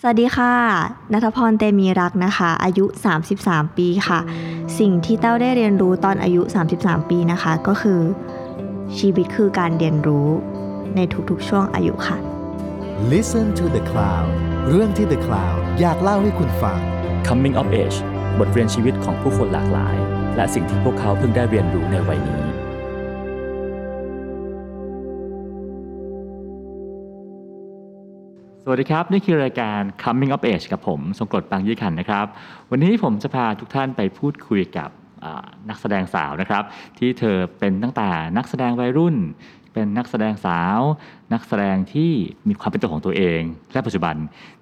[0.00, 0.52] สวัสดีค่ะ
[1.12, 2.84] นัทพร เตมีรักนะคะ อายุ
[3.30, 4.20] 33 ปีค่ะ
[4.78, 6.42] สิ่งที่เต้าได้เรียนรู้ตอนอายุ
[6.76, 8.00] 33 ปีนะคะ ก็คือ
[8.98, 10.28] ชีวิตคือการเรียนรู้
[10.96, 11.00] ใน
[11.30, 12.16] ทุกๆ ช่วงอายุค่ะ
[13.12, 14.28] Listen to the Cloud
[14.68, 16.78] เรื่องที่ The Cloud อยากเล่าให้คุณฟัง
[17.26, 17.98] Coming of Age
[18.38, 19.96] บทเรียนชีวิตของผู้คนหลากหลาย
[20.36, 22.53] และสิ่งที่พวกเขาเพิ่งได้เรียนรู้ในวัยนี้
[28.66, 32.26] สวัสดีครับ นี่คือรายการ Coming of Age กับผมทรงกรดปังยี่ขันนะครับ
[32.70, 34.90] วันนี้ผมจะพาทุกท่านไปพูดคุยกับ
[35.68, 36.62] นักแสดงสาวนะครับ
[36.98, 39.16] ที่เธอเป็นตั้งแต่นักแสดงวัยรุ่น
[39.72, 40.80] เป็นนักแสดงสาว
[41.32, 42.12] นักแสดงที่
[42.48, 43.40] มีความเป็นตัวของตัวเอง
[43.72, 44.14] และปัจจุบัน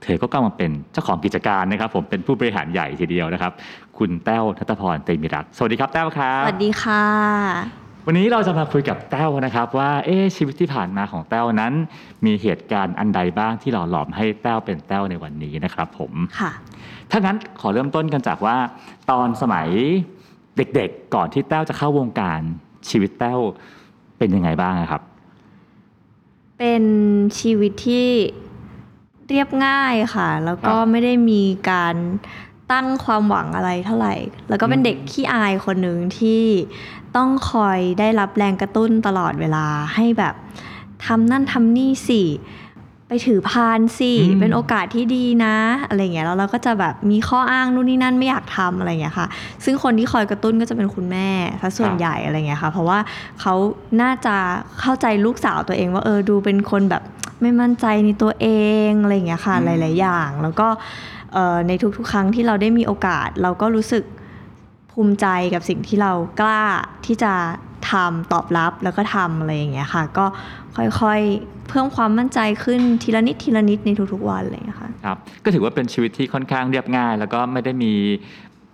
[0.03, 3.53] เธอก็กำลังเป็นเจ้าของกิจการนะครับ ผมเป็นผู้บริหารใหญ่ทีเดียวนะครับ
[3.98, 11.73] คุณแต้วทัตพรเตมีรักสวัสดีครับแต้วครับสวัสดีค่ะ วันนี้เราจะมาคุยกับแต้วนะครับ ว่าเอ๊ะชีวิตที่ผ่านมาของแต้วนั้น
[12.25, 16.51] มีเหตุการณ์อันใดบ้างที่หล่อหลอมให้แต้วเป็นแต้วในวันนี้นะครับ ผมค่ะ
[17.11, 18.56] ถ้างั้นขอเริ่มต้นกันจากว่า
[19.11, 19.69] ตอนสมัย
[20.56, 22.41] เด็กๆ ก่อนที่แต้วจะเข้าวงการ
[22.89, 23.39] ชีวิตแต้ว
[24.19, 25.03] เป็นยังไงบ้างอะครับ
[26.58, 26.84] เป็น
[27.41, 28.08] ชีวิตที่
[29.28, 31.97] เรียบง่ายค่ะ แล้วก็ครับไม่ได้มีการ
[32.73, 34.15] ตั้งความหวังอะไรเท่าไหร่
[34.48, 36.42] แล้วก็เป็นอืมเด็กขี้อายคนหนึ่งที่
[37.17, 40.34] ต้องคอยได้รับแรงกระตุ้นตลอดเวลาให้แบบ
[41.06, 42.23] ทำนั่นทำนี่สิ
[43.09, 45.56] ไปถือพานสิเป็นโอกาสที่ดีนะ
[45.89, 49.27] อะไรเงี้ยแล้วเราก็จะแบบมีข้ออ้างนู่นนี่นั่นไม่อยากทำอะไรเงี้ยค่ะ
[49.64, 51.29] ซึ่งคนที่คอยกระตุ้นก็จะเป็นคุณแม่
[51.61, 52.98] ซะส่วนใหญ่อะไรเงี้ยค่ะ เพราะว่า
[53.41, 53.55] เขา
[54.03, 54.36] น่าจะ
[54.81, 57.03] เข้าใจลูกสาวตัวเองว่าเออดูเป็นคนแบบ
[57.42, 58.47] ไม่มั่นใจในตัวเอ
[58.89, 61.22] งอะไรเงี้ยค่ะอืมหลาย ๆ อย่าง แล้วก็เอ่อ
[61.69, 64.05] ในทุกๆ ครั้งที่เราได้มีโอกาส เราก็รู้สึก
[64.92, 66.62] ภูมิใจกับสิ่งที่เรากล้า
[67.06, 67.33] ที่จะ
[67.91, 70.27] ทำตอบรับแล้วก็ทำอะไรอย่างเงี้ยค่ะ ก็
[71.00, 77.92] ค่อยๆ เพิ่มความมั่นใจขึ้นทีละนิดทีละนิดในทุกๆวันอะไรอย่างเลยค่ะครับก็ถือว่าเป็นชีวิตที่ค่อนข้างเรียบง่าย แล้วก็ไม่ได้มี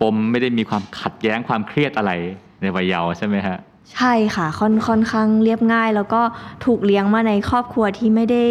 [0.01, 2.11] ปมไม่ได้มีความขัดแย้งความเครียดอะไร
[2.61, 3.57] ในวัยเยาว์ใช่ไหมฮะ
[3.95, 6.21] ใช่ค่ะ ค่อนค่อนข้างเรียบง่าย แล้วก็
[6.65, 8.43] ถูกเลี้ยงมาในครอบครัวที่ไม่ได้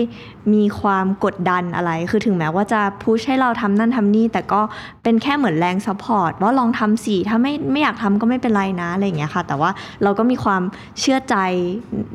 [0.54, 4.60] มีความกดดันอะไร คือถึงแม้ว่าจะพุชให้เราทำนั่นทำนี่ แต่ก็
[5.02, 9.70] เป็นแค่เหมือนแรง support ว่าลองทำสิถ้าไม่ไม่อยากทำก็ไม่เป็นไรนะอะไรอย่างเงี้ยค่ะ แต่ว่า
[10.02, 10.62] เราก็มีความ
[11.00, 11.36] เชื่อใจ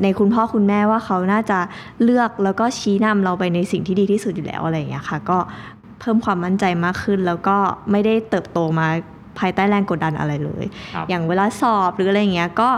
[0.03, 1.59] ในคุณพ่อคุณแม่ว่าเขาน่าจะ
[2.03, 5.39] เลือกแล้วก็ชี้นำเราไปในสิ่งที่ดีที่สุดอยู่แล้วอะไรอย่างเงี้ยค่ะ ก็
[5.99, 7.57] เพิ่มความมั่นใจมากขึ้น แล้วก็
[7.91, 8.87] ไม่ได้เติบโตมา
[9.39, 12.69] ภายใต้แรงกดดันอะไรเลยครับอย่างเวลาสอบหรืออะไรอย่างเงี้ยก็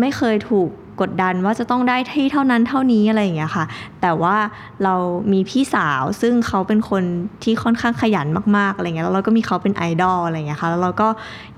[0.00, 0.68] ไม่เคยถูก
[1.00, 3.64] กดดันว่าจะต้องได้ที่เท่านั้นเท่านี้อะไรอย่างเงี้ยค่ะ
[4.02, 4.36] แต่ว่า
[4.84, 4.94] เรา
[5.32, 7.02] มีพี่สาวซึ่งเขาเป็นคน
[7.42, 8.26] ที่ค่อนข้างขยัน
[8.56, 11.08] มากๆอะไรเงี้ยแล้วเราก็มีเขาเป็นไอดอลอะไรเงี้ยค่ะแล้วเราก็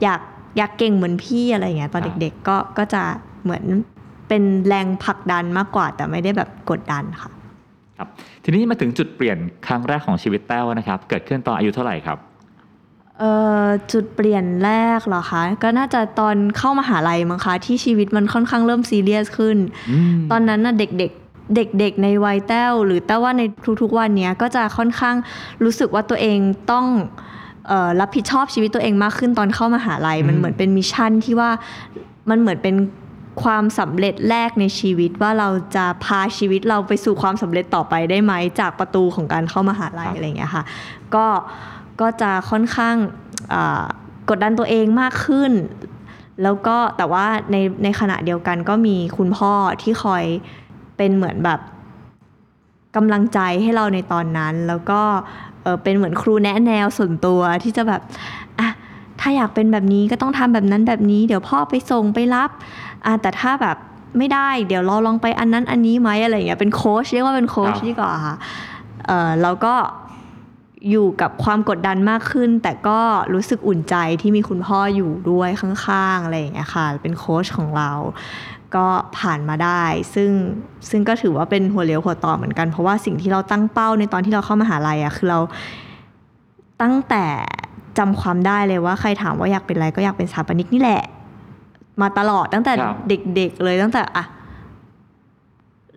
[0.03, 0.21] อยาก
[0.59, 3.03] อยากเก่งเหมือนพี่อะไรเงี้ยตอนครับเด็กๆก็ก็จะ
[3.45, 3.65] เหมือน
[4.29, 7.31] เป็นแรงผลักดันมากกว่า แต่ไม่ได้แบบกดดันค่ะ
[7.99, 8.09] ครับ
[8.45, 12.19] ทีนี้มาถึงจุดเปลี่ยนครั้งแรกของชีวิตแต้วนะครับ เกิดขึ้นตอนอายุเท่าไหร่ครับ
[13.21, 13.33] เอ่
[13.65, 19.57] อจุดเปลี่ยนแรกเหรอคะ ก็น่าจะตอนเข้ามหาลัยมั้งคะที่ชีวิตมันค่อนข้างเริ่มซีเรียสขึ้น
[19.91, 23.43] อืมตอนนั้นน่ะเด็กๆเด็กๆในวัยแต้วหรือแต้วว่าใน
[23.83, 25.17] ทุกๆวันเนี้ยก็จะค่อนข้าง
[25.65, 26.39] รู้สึกว่าตัวเอง
[26.71, 26.87] ต้อง
[27.69, 31.51] เออรับผิดชอบชีวิตตัวเองมากขึ้นตอนเข้ามหาลัยมันเหมือนเป็นมิชชั่นที่ว่า
[32.31, 32.77] มันเหมือนเป็น
[33.43, 40.65] ความสำเร็จแรกในชีวิตว่าเราจะพาชีวิตเราไปสู่ความสำเร็จต่อไปได้ไหมจากประตูของการเข้ามหาลัยอะไรอย่างเงี้ยค่ะ
[41.15, 41.27] ก็
[42.01, 42.97] ก็จะค่อนข้าง
[43.53, 43.85] อ่า
[44.31, 45.53] กดดันตัวเองมากขึ้น
[46.43, 49.53] แล้วก็แต่ว่าในในขณะเดียวกันก็มีคุณพ่อ
[49.83, 50.25] ที่คอย
[50.97, 51.61] เป็นเหมือนแบบ
[52.97, 55.01] กำลังใจให้เราในตอนนั้น แล้วก็
[55.63, 58.01] เออเป็นเหมือนครูแนะแนวส่วนตัวที่จะแบบ
[58.59, 58.69] อะ
[59.21, 62.51] ถ้าอยากเป็นแบบนี้ก็ต้องทำแบบนั้นแบบนี้ เดี๋ยวพ่อไปส่งไปรับ
[63.07, 63.77] อะแต่ถ้าแบบ
[64.19, 68.37] ไม่ได้เดี๋ยวเราลองไปอันนั้นอันนี้ไหมอะไรอย่างเงี้ยเป็นโค้ชเรียกว่าเป็นโค้ชครับดีกว่าค่ะ
[69.07, 69.75] เออแล้วก็
[70.91, 73.01] อยู่กับความกดดันมากขึ้น แต่ก็
[73.35, 77.91] รู้สึกอุ่นใจที่มีคุณพ่ออยู่ด้วยข้างๆอะไรอย่างเงี้ยค่ะ เป็นโค้ชของเรา
[78.75, 78.87] ก็
[79.19, 79.83] ผ่านมาได้
[80.15, 80.31] ซึ่ง
[80.91, 85.41] ซึ่งก็ถือว่าเป็นหัวเลี้ยวหัวต่อเหมือนกัน เพราะว่าสิ่งที่เราตั้งเป้าในตอนที่เราเข้ามหาลัยอะคือเรา
[86.83, 87.25] ตั้งแต่
[87.99, 91.03] จำความได้เลยว่าใครถามว่าอยากเป็นอะไรก็อยากเป็นสถาปนิกนี่แหละ
[92.01, 94.25] มาตลอดตั้งแต่ครับเด็ก ๆ เลยตั้งแต่อะ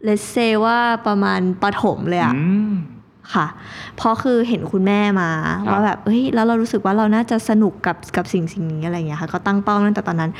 [0.03, 0.77] เลเซว่า
[1.07, 2.73] ประมาณประถมเลยอะอืม
[3.33, 3.45] ค่ะ
[3.97, 5.29] เพราะคือเห็นคุณแม่มา
[5.67, 10.31] ครับว่าแบบเฮ้ยแล้วเรารู้สึกว่าเราน่าจะสนุกกับกับสิ่งสิ่งนี้อะไรอย่างเงี้ยค่ะ ก็ตั้งเป้าตั้งแต่ตอนนั้น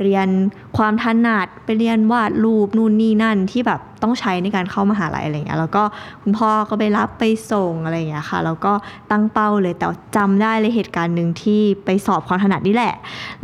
[0.00, 0.28] เรียน
[0.76, 5.82] ความถนัดไปเรียนวาดรูปนู่นนี่นั่นที่แบบต้องใช้ในการเข้ามหาลัยอะไรอย่างเงี้ยแล้วก็
[6.22, 8.72] คุณพ่อก็ไปรับไปส่งอะไรอย่างเงี้ยค่ะแล้วก็
[9.10, 9.86] ตั้งเป้าเลยแต่
[10.16, 12.94] จำได้เลยเหตุการณ์หนึ่งที่ไปสอบความถนัดนี่แหละ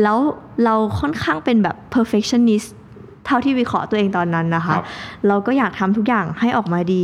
[0.02, 0.18] แล้ว
[0.64, 2.68] เราค่อนข้างเป็นแบบ perfectionist
[3.26, 4.82] เท่าที่วิเคราะห์ตัวเองตอนนั้นนะคคะรับ
[5.26, 7.02] เราก็อยากทำทุกอย่างให้ออกมาดี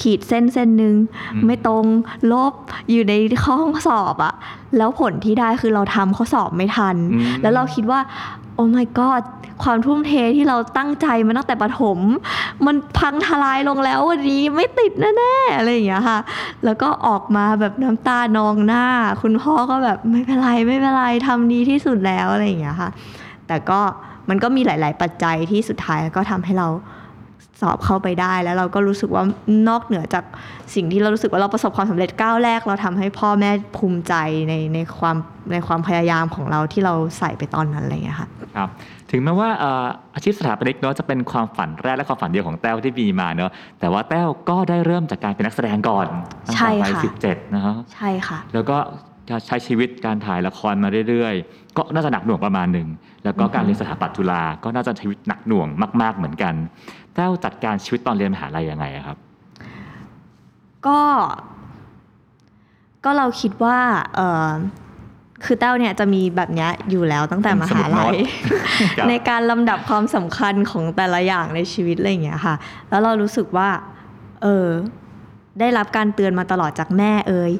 [0.00, 0.94] ขีดเส้นเส้นหนึ่ง
[1.34, 1.84] อืมไม่ตรง
[2.32, 2.52] ลบ
[2.90, 4.34] อยู่ในห้องสอบอะ
[4.76, 8.00] แล้วผลที่ได้คือเราทำข้อสอบไม่ทันอืมแล้วเราคิดว่า
[8.54, 9.22] โอ้ my god
[9.64, 11.98] ความทุ่มเทที่เราตั้งใจมาตั้งแต่ประถม
[12.66, 16.18] มันพังทลายลงแล้ววันนี้ไม่ติดแน่ๆอะไรอย่างเงี้ยค่ะ
[16.64, 18.84] แล้วก็ออกมาแบบน้ำตานองหน้า
[19.22, 22.90] คุณพ่อก็แบบไม่เป็นไรไม่เป็นไรทำดีที่สุดแล้วอะไรอย่างเงี้ยค่ะ
[23.46, 23.80] แต่ก็
[24.30, 26.68] มันก็มีหลาย ๆ ปัจจัยที่สุดท้ายก็ทำให้เรา
[27.60, 29.22] สอบเข้าไปได้แล้วเราก็รู้สึกว่า
[29.68, 30.24] นอกเหนือจาก
[30.74, 34.14] สิ่งที่เรารู้สึกว่าเราประสบความสำเร็จก้าวแรก เราทำให้พ่อแม่ภูมิใจ
[34.48, 35.16] ในในความ
[35.52, 38.68] ในความพยายามของเราที่เราใส่ไปตอนนั้นอะไรอย่างเงี้ยค่ะครับ
[39.10, 46.06] ถึงแม้ว่าเอ่ออาชีพสถาปนิกเนาะจะเป็นความฝันแรกและความฝันเดียวของแต้วที่มีมาเนาะแต่ว่าแต้วก็ได้เริ่มจากการเป็นนักแสดงก่อน
[46.46, 48.76] ตั้งใช่แต่วัยค่ะสิบเจ็ดนะครับใช่ค่ะ แล้วก็
[49.46, 52.88] ใช้ชีวิตการถ่ายละครมาเรื่อยๆ ก็น่าจะหนักหน่วงประมาณหนึ่ง
[53.24, 55.68] แล้วก็การเรียนสถาปัตย์จุฬาก็น่าจะชีวิตหนักหน่วง
[56.02, 56.54] มาก ๆเหมือนกัน
[57.14, 59.16] แต้วจัดการชีวิตตอนเรียนมหาลัยยังไงอะครับ
[60.86, 61.00] ก็
[63.04, 63.78] ก็เราคิดว่า
[64.14, 64.48] เออ
[65.44, 68.16] คือเต้าเนี่ยจะมีแบบเนี้ยอยู่แล้วตั้งแต่มหาลัย
[68.98, 72.54] ครับในการลำดับความสำคัญของแต่ละอย่างในชีวิตอะไรอย่างเงี้ยค่ะ
[72.88, 73.68] แล้วเรารู้สึกว่า
[74.42, 74.68] เออ
[75.60, 77.52] ได้รับการเตือนมาตลอดจากแม่เอ่ย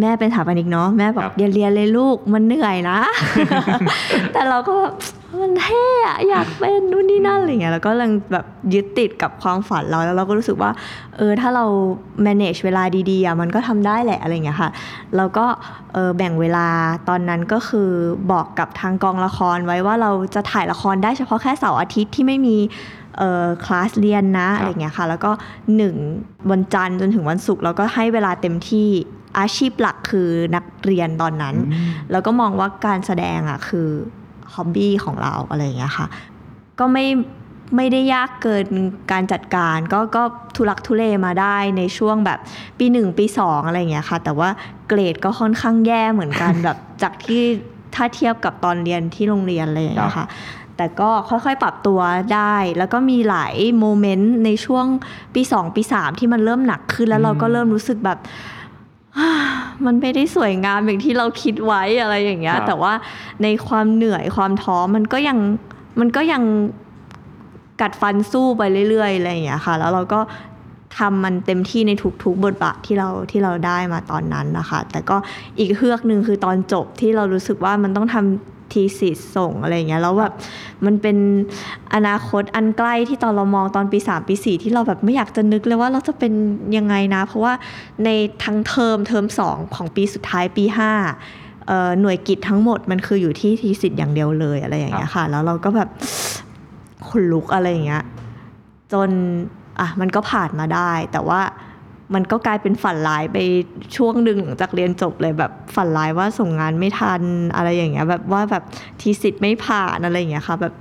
[0.00, 2.98] แม่เป็นสถาปนิกเนาะแม่บอคกรับเรียนเรียนเลยลูกมันเหนื่อยนะ
[4.32, 4.94] แต่เราก็แบบ
[5.40, 10.70] มันเท่อะอยากเป็นนู่นนี่นั่นอะไรเงี้ยแล้วก็ยังแบบยึดติดกับความฝันเราแล้วเราก็รู้สึกว่า
[11.16, 11.64] เออถ้าเรา
[12.26, 14.70] manage เวลาดีๆอะมันก็ทำได้แหละอะไรเงี้ยค่ะ
[15.16, 15.46] แล้วก็
[15.92, 16.68] เออแบ่งเวลา
[17.08, 17.90] ตอนนั้นก็คือ
[18.32, 22.56] บอกกับทางกองละครไว้ว่าเราจะถ่ายละครได้เฉพาะแค่เสาร์อาทิตย์ที่ไม่มี
[23.18, 25.30] เอ่อคลาสเรียนนะอะไรเงี้ยค่ะ แล้วก็
[25.76, 25.94] หนึ่ง
[26.50, 28.90] วันจันทร์จนถึงวันศุกร์แล้วก็ให้เวลาเต็มที่
[29.38, 33.88] อาชีพหลักคือนักเรียนตอนนั้นอืมแล้วก็มองว่าการแสดงอะคือ
[34.54, 36.06] ฮ็อบบี้ของเราอะไรอย่างเงี้ยค่ะ
[36.78, 37.06] ก็ไม่
[37.76, 38.66] ไม่ได้ยากเกิน
[39.12, 40.22] การจัดการก็ก็
[40.56, 42.38] ทุลักทุเลมาได้ในช่วงแบบ
[42.78, 44.48] ปีหนึ่งปีสองอะไรอย่างเงี้ยค่ะ แต่ว่า
[44.88, 47.42] เกรดก็ค่อนข้างแย่เหมือนกันแบบจากที่
[47.94, 50.26] ถ้าเทียบกับตอนเรียนที่โรงเรียนอะไรอย่างเงี้ยค่ะ
[50.76, 52.00] แต่ก็ค่อยๆปรับตัว
[52.34, 54.86] ได้ แล้วก็มีหลายโมเมนต์ในช่วง
[55.34, 58.18] ปีสองปีสามที่มันเริ่มหนักขึ้นแล้วเราก็เริ่มรู้สึกแบบ
[59.86, 62.92] มันไม่ได้สวยงามอย่างที่เราคิดไว้อะไรอย่างเงี้ยครับแต่ว่า
[63.42, 65.38] ในความเหนื่อยความท้อมันก็ยัง
[66.00, 66.42] มันก็ยัง
[67.80, 70.20] กัดฟันสู้ไปเรื่อยๆอะไรอย่างเงี้ยค่ะ แล้วเราก็
[70.98, 71.92] ทำมันเต็มที่ใน
[72.24, 75.16] ทุกๆ บทบาทที่เราที่เราได้มาตอนนั้นนะคะ แต่ก็
[75.58, 80.32] อีกเฮือกหนึ่งคือตอนจบที่เรารู้สึกว่ามันต้องทำ ทีสิทธ์ส่งอะไรอย่างเงี้ยแล้วแบบ
[80.84, 81.16] มันเป็น
[81.94, 86.32] อนาคตอันใกล้ที่ตอนเรามองตอนปีสามปีสี่ที่เราแบบไม่อยากจะนึกเลยว่าเราจะเป็น
[86.76, 87.52] ยังไงนะ เพราะว่า
[88.04, 88.08] ใน
[88.44, 90.92] ทั้งเทอมเทอมสองของปีสุดท้ายปีห้า
[91.66, 95.88] เอ่อหน่วยกิจทั้งหมดมันคืออยู่ที่ทีสิทธ์อย่างเดียวเลยอะไรอย่างเงี้ยค่ะ แล้วเราก็แบบ
[97.08, 98.04] ขนลุกอะไรอย่างเงี้ย
[98.92, 99.10] จน
[99.80, 101.40] อะมันก็ผ่านมาได้แต่ว่า
[102.14, 103.38] มันก็กลายเป็นฝันร้ายไป
[103.96, 107.22] ช่วงหนึ่งหลังจากเรียนจบเลยแบบฝันร้ายว่าส่งงานไม่ทัน
[107.56, 108.64] อะไรอย่างเงี้ยแบบว่าแบบ
[109.00, 110.74] ทีสิทธ์ไม่ผ่านอะไรอย่างเงี้ยค่ะแบบ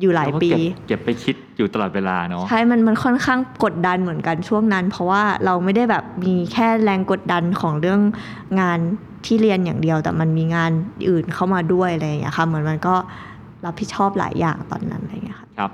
[0.00, 8.00] อยู่หลายเรก็ปีเก็บเก็บไปคิดอยู่ตลอดเวลาเนาะใช่มันมันค่อนข้างกดดันเหมือนกันช่วงนั้น เพราะว่าเราไม่ได้แบบมีแค่แรงกดดันของเรื่อง
[8.60, 8.78] งาน
[9.26, 10.70] ที่เรียนอย่างเดียว แต่มันมีงาน
[11.08, 12.94] อื่นเข้ามาด้วยอะไรอย่างเงี้ยค่ะเหมือนมันก็
[13.64, 15.70] รับผิดชอบหลายอย่างตอนนั้นอะไรอย่างเงี้ยค่ะครับ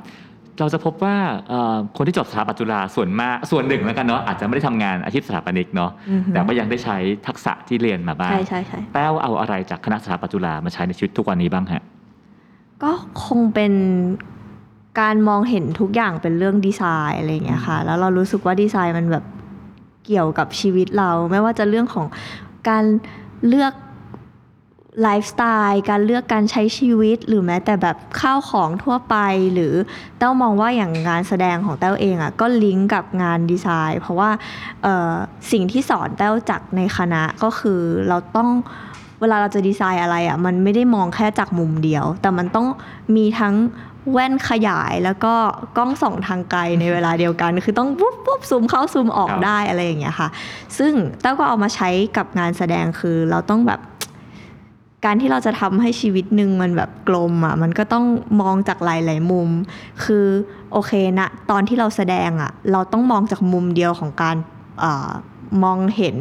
[0.60, 1.16] เราจะพบว่า
[1.48, 6.96] เอ่อคนที่จบสถาปัตย์จุฬาส่วนมากส่วนหนึ่งแล้วกันเนาะอาจจะไม่ได้ทำงานอาชีพสถาปนิกเนาะอือฮึ แต่ก็ยังได้ใช้
[7.26, 11.82] ทักษะที่เรียนมาบ้าง ใช่ใช่ใช่ แต้วเอาอะไรจากคณะสถาปัตย์จุฬามาใช้ในชีวิตทุกวันนี้บ้างฮะ
[12.82, 12.92] ก็
[13.24, 13.72] คงเป็น
[15.00, 19.24] การมองเห็นทุกอย่างเป็นเรื่องดีไซน์อะไรอย่างเงี้ยค่ะ แล้วเรารู้สึกว่าดีไซน์มันแบบ
[20.06, 22.06] เกี่ยวกับชีวิตเรา ไม่ว่าจะเรื่องของ
[22.68, 22.84] การ
[23.48, 23.72] เลือก
[25.02, 29.16] ไลฟ์สไตล์การเลือกการใช้ชีวิต หรือแม้แต่แบบข้าวของทั่วไป
[29.52, 29.72] หรือ
[30.18, 34.30] เต้ามองว่าอย่างงานแสดงของเต้าเองอะก็ลิงก์กับงานดีไซน์ เพราะว่า
[34.82, 35.12] เอ่อ
[35.52, 38.48] สิ่งที่สอนเต้าจากในคณะก็คือเราต้อง
[39.20, 42.66] เวลาเราจะดีไซน์อะไรอะมันไม่ได้มองแค่จากมุมเดียว แต่มันต้อง
[43.16, 43.54] มีทั้ง
[44.12, 45.34] แว่นขยายแล้วก็
[45.76, 50.28] กล้องส่องทางไกลในเวลาเดียวกัน คือต้องปุ๊บปุ๊บซูมเข้าซูมออกครับได้อะไรอย่างเงี้ยค่ะ
[50.78, 53.80] ซึ่งเต้าก็เอามาใช้กับงานแสดงคือเราต้องแบบ
[55.04, 58.04] การที่เราจะทำให้ชีวิตหนึ่งมันแบบกลมอะมันก็ต้อง
[58.40, 59.48] มองจากหลาย ๆ มุม
[60.04, 60.26] คือ
[60.72, 64.36] โอเคนะตอนที่เราแสดงอะเราต้องมองจากมุมเดียวของการ
[64.82, 64.84] อ
[65.62, 66.16] มองเห็น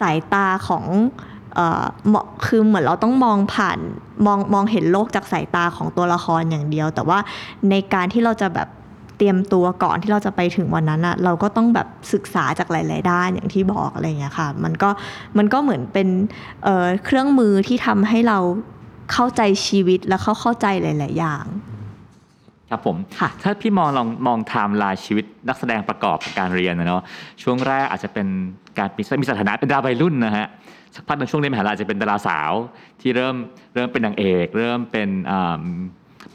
[0.00, 0.84] สายตาของ
[1.58, 3.78] ออเหมาะคือเหมือนเราต้องมองผ่าน
[4.26, 7.18] มองมองเห็นโลกจากสายตาของตัวละครอย่างเดียว แต่ว่า
[7.70, 8.68] ในการที่เราจะแบบ
[9.18, 14.90] เตรียมตัวก่อนที่เราจะไปถึงวันนั้นอะเราก็ต้องแบบศึกษาจากหลาย ๆ ด้านอย่างที่บอกอะไรอย่างเงี้ยค่ะ มันก็
[15.38, 16.08] มันก็เหมือนเป็น
[16.64, 18.38] เอ่อเครื่องมือที่ทำให้เรา
[19.12, 21.44] เข้าใจชีวิตและเข้าเข้าใจหลาย ๆ อย่าง
[22.70, 27.02] ครับผมค่ะถ้าพี่มองลองมองไทม์ไลน์ชีวิตนักแสดงประกอบกับการเรียนนะเนาะ
[27.42, 28.26] ช่วงแรกอาจจะเป็น
[28.78, 30.46] การมีมีสถานะเป็นดาราวัยรุ่นนะฮะ
[30.94, 32.52] สักพักหนึ่งช่วงเรียนมหาลัยอาจจะเป็นดาราสาว
[33.00, 33.36] ที่เริ่ม
[33.74, 35.62] เริ่มเป็นนางเอก เริ่มเป็นอ่า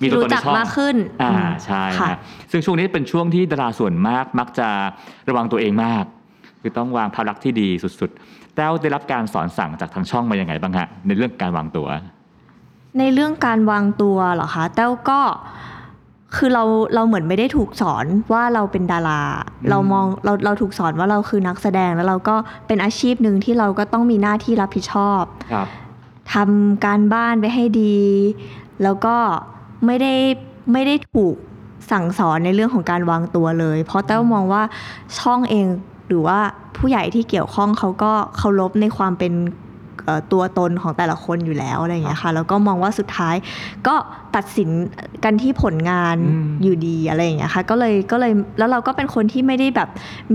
[0.04, 2.18] มีตัวตนรู้จักในช่องมากขึ้นอ่าอืมใช่ค่ะฮะ
[2.52, 4.68] ซึ่งช่วงนี้เป็นช่วงที่ดาราส่วนมากมักจะ
[5.30, 6.06] ระวังตัวเองมาก
[6.62, 11.88] คือต้องวางภาพลักษณ์ที่ดีสุดๆแต้วได้รับการสอนสั่งจากทางช่องมายังไงบ้างฮะในเรื่องการวางตัว
[13.00, 15.20] ในเรื่องการวางตัวเหรอคะแต้วก็
[16.36, 16.64] คือเรา
[16.96, 19.22] เราเหมือนไม่ได้ถูกสอนว่าเราเป็นดารา
[19.62, 22.36] อืมเรามองเราเราถูกสอนว่าเราคือนักแสดงแล้วเราก็
[22.68, 25.68] เป็นอาชีพหนึ่งที่เราก็ต้องมีหน้าที่รับผิดชอบครับ
[26.34, 27.98] ทำการบ้านไปให้ดี
[28.84, 29.16] แล้วก็
[29.86, 30.14] ไม่ได้
[30.72, 31.36] ไม่ได้ถูก
[31.92, 34.64] สั่งสอนในเรื่องของการวางตัวเลย เพราะแต้วมองว่า
[35.20, 35.66] ช่องเอง
[36.08, 36.40] หรือว่า
[36.78, 39.34] ผู้ใหญ่ที่เกี่ยวข้องเขาก็เคารพในความเป็น
[40.06, 43.36] เอ่อตัวตนของแต่ละคนอยู่แล้วอะไรอย่างเงี้ยค่ะแล้วก็มองว่าสุดท้าย
[43.88, 43.96] ก็
[44.36, 44.70] ตัดสิน
[45.24, 49.90] กันที่ผลงานอืมอยู่ดีอะไรอย่างเงี้ยค่ะก็เลยก็เลยแล้วเราก็เป็นคนที่ไม่ได้แบบ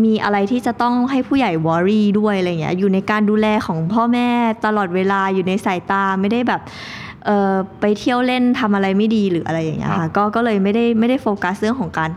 [0.05, 4.28] มีอะไรที่จะต้องให้ผู้ใหญ่วอรี่ด้วยอะไรอย่างเงี้ยอยู่ในการดูแลของพ่อแม่
[4.67, 6.69] ตลอดเวลาอยู่ในสายตาไม่ได้แบบเอ
[7.08, 7.08] อ
[7.81, 12.11] ไปเที่ยวเล่นทำอะไรไม่ดีหรืออะไรอย่างเงี้ยครัค่ะบก็ก็เลยไม่ได้ไม่ได้โฟกัสเรื่องของการ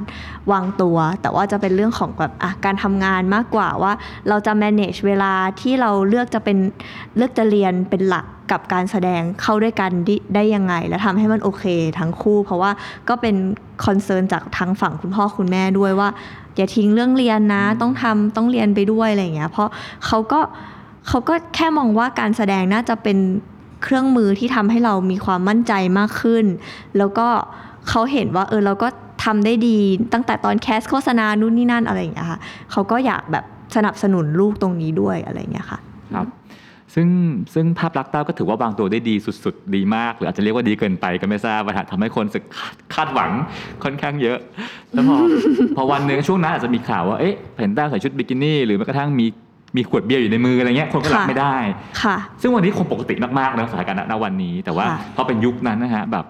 [0.51, 3.93] วางตัว แต่ว่าจะเป็นเรื่องของแบบอะการทำงานมากกว่าว่า
[4.29, 6.57] เราจะ manage เวลาที่เราเลือกจะเป็น
[7.17, 11.63] เลือกจะเรียนเป็นหลักกับการแสดงเข้าด้วยกันได้ได้ยังไง และทำให้มันโอเค
[11.99, 12.71] ทั้งคู่ เพราะว่า
[13.09, 13.35] ก็เป็น
[13.85, 16.09] คอนเซิร์นจากทางฝั่งคุณพ่อคุณแม่ด้วยว่า
[16.55, 19.69] อย่าทิ้งเรื่องเรียนนะ ต้องทำต้องเรียนไปด้วยอะไรอย่างเงี้ยเพราะ
[20.05, 20.39] เขาก็
[21.07, 23.17] เขาก็แค่มองว่าการแสดงน่าจะเป็น
[23.83, 26.45] เครื่องมือที่ทำให้เรามีความมั่นใจมากขึ้น
[26.97, 27.27] แล้วก็
[27.89, 28.87] เขาเห็นว่าเออเราก็
[29.25, 29.77] ทำได้ดี
[30.13, 32.39] ตั้งแต่ตอนแคสโฆษณานู่นนี่นั่นอะไรอย่างเงี้ยค่ะ
[32.71, 33.45] เขาก็อยากแบบ
[33.75, 35.79] สนับสนุนลูกตรงนี้ด้วยอะไรอย่างเงี้ยค่ะ
[36.15, 36.27] ครับ
[36.95, 37.07] ซึ่ง
[37.53, 43.31] ซึ่งภาพลักษณ์เต้าก็ถือว่าวางตัวได้ดีสุด ๆ ดีมาก หรืออาจจะเรียกว่าดีเกินไปก็ไม่ทราบนะฮะทำให้คนสึกคาดคาดหวัง
[43.83, 44.37] ค่อนข้างเยอะ
[44.91, 45.15] แล้วพอ
[45.75, 49.25] พอวันหนึ่งช่วงนั้นอาจจะมีข่าวว่าเอ๊ะเห็นเต้าใส่ชุดบิกินี่หรือแม้กระทั่งมี
[49.75, 51.55] มีขวดเบียร์อยู่ในมืออะไรเงี้ยคนก็รับค่ะไม่ได้
[52.01, 56.25] ค่ะ ซึ่งวันนี้คงปกติมากๆนะสถานการณ์ณวันนี้ แต่ว่าค่ะพอเป็นยุคนั้นนะฮะแบบ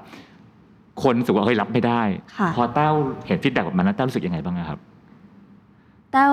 [1.03, 2.01] คนรู้สึกว่าเฮ้ยรับไม่ได้
[2.37, 2.89] ค่ะพอแต้ว
[3.27, 4.79] เห็น feedback แบบนั้นแล้วแต้วรู้สึกยังไงบ้างอะครับ
[6.11, 6.29] แต้ว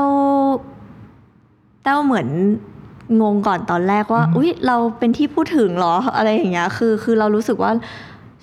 [1.85, 2.29] แต้วเหมือน
[3.23, 7.73] งงก่อนตอนแรกว่าอืมอุ๊ย เราเป็นที่พูดถึงเหรออะไรอย่างเงี้ย คือ คือเรารู้สึกว่า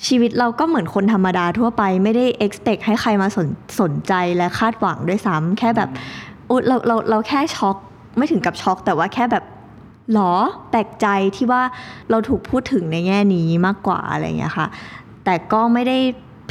[0.08, 3.48] ชีวิตเราก็เหมือนคนธรรมดาทั่วไป ไม่ได้ expect ให้ใครมาสน
[3.82, 5.90] สนใจและคาดหวังด้วยซ้ำแค่แบบ
[6.50, 7.78] อุ๊ยเราเราเราแค่ช็อก
[8.18, 9.44] ไม่ถึงกับช็อกแต่ว่าแค่แบบ
[10.14, 10.34] หรอ
[10.70, 11.62] แปลกใจที่ว่า
[12.10, 14.68] เราถูกพูดถึงในแง่นี้มากกว่าอะไรอย่างเงี้ยค่ะ
[15.26, 15.98] แต่ก็ไม่ได้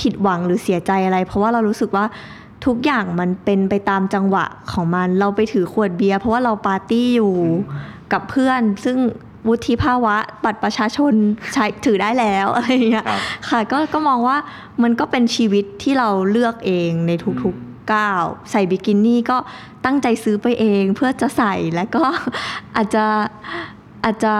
[0.00, 2.04] ผิดหวังหรือเสียใจอะไร เพราะว่าเรารู้สึกว่า
[2.66, 7.34] ทุกอย่างมันเป็นไปตามจังหวะของมัน เราไปถือขวดเบียร์เพราะว่าเราปาร์ตี้อยู่
[8.12, 8.96] กับเพื่อน ซึ่ง
[9.48, 11.14] วุฒิภาวะบัตรประชาชน
[11.54, 14.36] ใช้ถือได้แล้วอะไรอย่างเงี้ยครับค่ะก็ก็มองว่า
[14.82, 19.36] มันก็เป็นชีวิตที่เราเลือกเองในทุกๆ กาวใส่บิกินี่ก็
[19.84, 22.04] ตั้งใจซื้อไปเองเพื่อจะใส่แล้วก็
[22.76, 23.04] อาจจะ
[24.04, 24.34] อาจจะ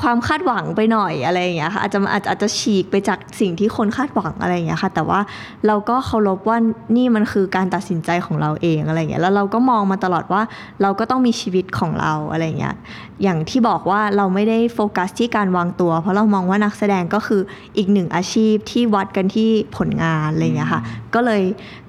[0.00, 5.20] ความคาดหวังไปหน่อยอะไรอย่างเงี้ยค่ะอาจจะอาจอาจจะฉีกไปจากสิ่งที่คนคาดหวังอะไรอย่างเงี้ยค่ะ แต่ว่า
[5.66, 6.56] เราก็เคารพว่า
[6.96, 10.42] นี่มันคือการตัดสินใจของเราเองอะไรอย่างเงี้ยแล้วเราก็มองมาตลอดว่า
[10.82, 12.74] เราก็ต้องมีชีวิตของเราอะไรอย่างเงี้ย
[13.22, 17.40] อย่างที่บอกว่าเราไม่ได้โฟกัสที่การวางตัว เพราะเรามองว่านักแสดงก็คือ
[17.76, 20.82] อีกหนึ่งอาชีพที่วัดกันที่ผลงานอะไรอย่างเงี้ยค่ะ
[21.14, 21.42] ก็เลย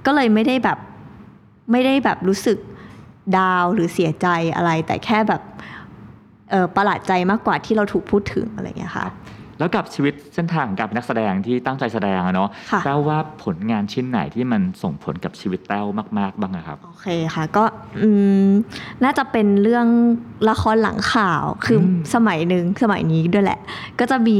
[0.06, 0.78] ก็เลยไม่ได้แบบ
[1.72, 2.58] ไม่ได้แบบรู้สึก
[3.38, 5.42] ดาวหรือเสียใจอะไรแต่แค่แบบ
[6.75, 9.08] ประหลาดใจมากกว่าที่เราถูกพูดถึงอะไรอย่างเงี้ยค่ะ
[9.60, 15.86] แล้วกับชีวิตเส้นทางของการเป็นนักแสดงที่ตั้งใจแสดงอะเนาะค่ะแต้วว่าผลงานชิ้นไหนที่มันส่งผลกับชีวิตแต้ว
[16.20, 17.64] มาก ๆ บ้างอะครับ โอเคค่ะ ก็
[18.02, 18.10] อื
[18.46, 18.50] ม
[19.04, 19.88] น่าจะเป็นเรื่อง
[20.50, 23.60] ละครหลังข่าวคืออมสมัยหนึ่งสมัยนี้ด้วยแหละ
[24.00, 24.38] ก็จะมี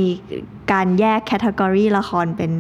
[0.72, 2.52] การแยกแคตตากรีละครเป็น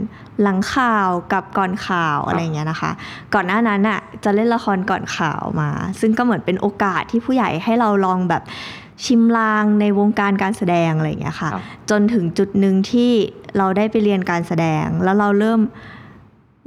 [0.42, 2.92] หลังข่าวกับก่อนข่าวอะไรอย่างเงี้ยนะคะ
[3.34, 8.44] ก่อนหน้านั้นน่ะจะเล่นละครก่อนข่าวมา ซึ่งก็เหมือนเป็นโอกาสที่ผู้ใหญ่ให้เราลองแบบ
[9.04, 13.12] ชิมลางในวงการการแสดงอะไรอย่างเงี้ยค่ะครับจนถึงจุดหนึ่งที่
[13.58, 15.60] เราได้ไปเรียนการแสดง แล้วเราเริ่ม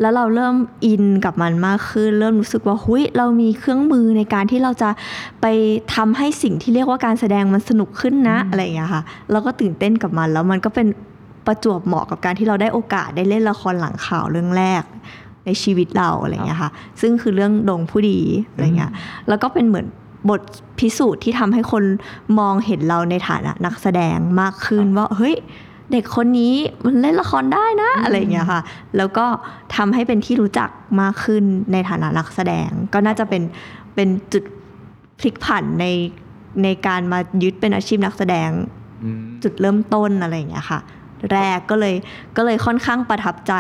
[0.00, 4.90] แล้วเราเริ่มอินกับมันมากขึ้น เริ่มรู้สึกว่าหุยเรามีเครื่องมือในการที่เราจะ
[5.40, 5.46] ไป
[5.94, 10.86] ทำให้สิ่งที่เรียกว่าการแสดงมันสนุกขึ้นนะอืมอะไรอย่างเงี้ยค่ะ เราก็ตื่นเต้นกับมันแล้วมันก็เป็น
[11.46, 14.82] ประจวบเหมาะกับการที่เราได้โอกาสได้เล่นละครหลังข่าวเรื่องแรก
[15.46, 16.70] ในชีวิตเราอะไรอย่างเงี้ยค่ะ
[17.00, 18.18] ซึ่งคือเรื่องดงผู้ดี
[18.50, 18.92] อะไรเงี้ย
[19.28, 19.86] แล้วก็เป็นเหมือน
[20.30, 20.40] บท
[20.78, 21.84] พิสูจน์ที่ทำให้คน
[22.38, 25.36] มองเห็นเราในฐานะนักแสดงมากขึ้นว่าเฮ้ย
[25.92, 28.60] เด็กคนนี้มันเล่นละครได้นะอะไรอย่างเงี้ยค่ะ
[28.96, 29.26] แล้วก็
[29.76, 30.68] ทำให้เป็นที่รู้จัก
[31.00, 33.42] มากขึ้นในฐานะนักแสดง ก็น่าจะเป็น
[33.94, 34.44] เป็นจุด
[35.18, 35.86] พลิกผันใน
[36.62, 38.50] ในการมายึดเป็นอาชีพนักแสดง
[39.04, 40.80] อืมจุดเริ่มต้นอะไรอย่างเงี้ยค่ะ
[41.32, 41.94] แรกก็เลย
[42.36, 43.54] ก็เลยค่อนข้างประทับใจ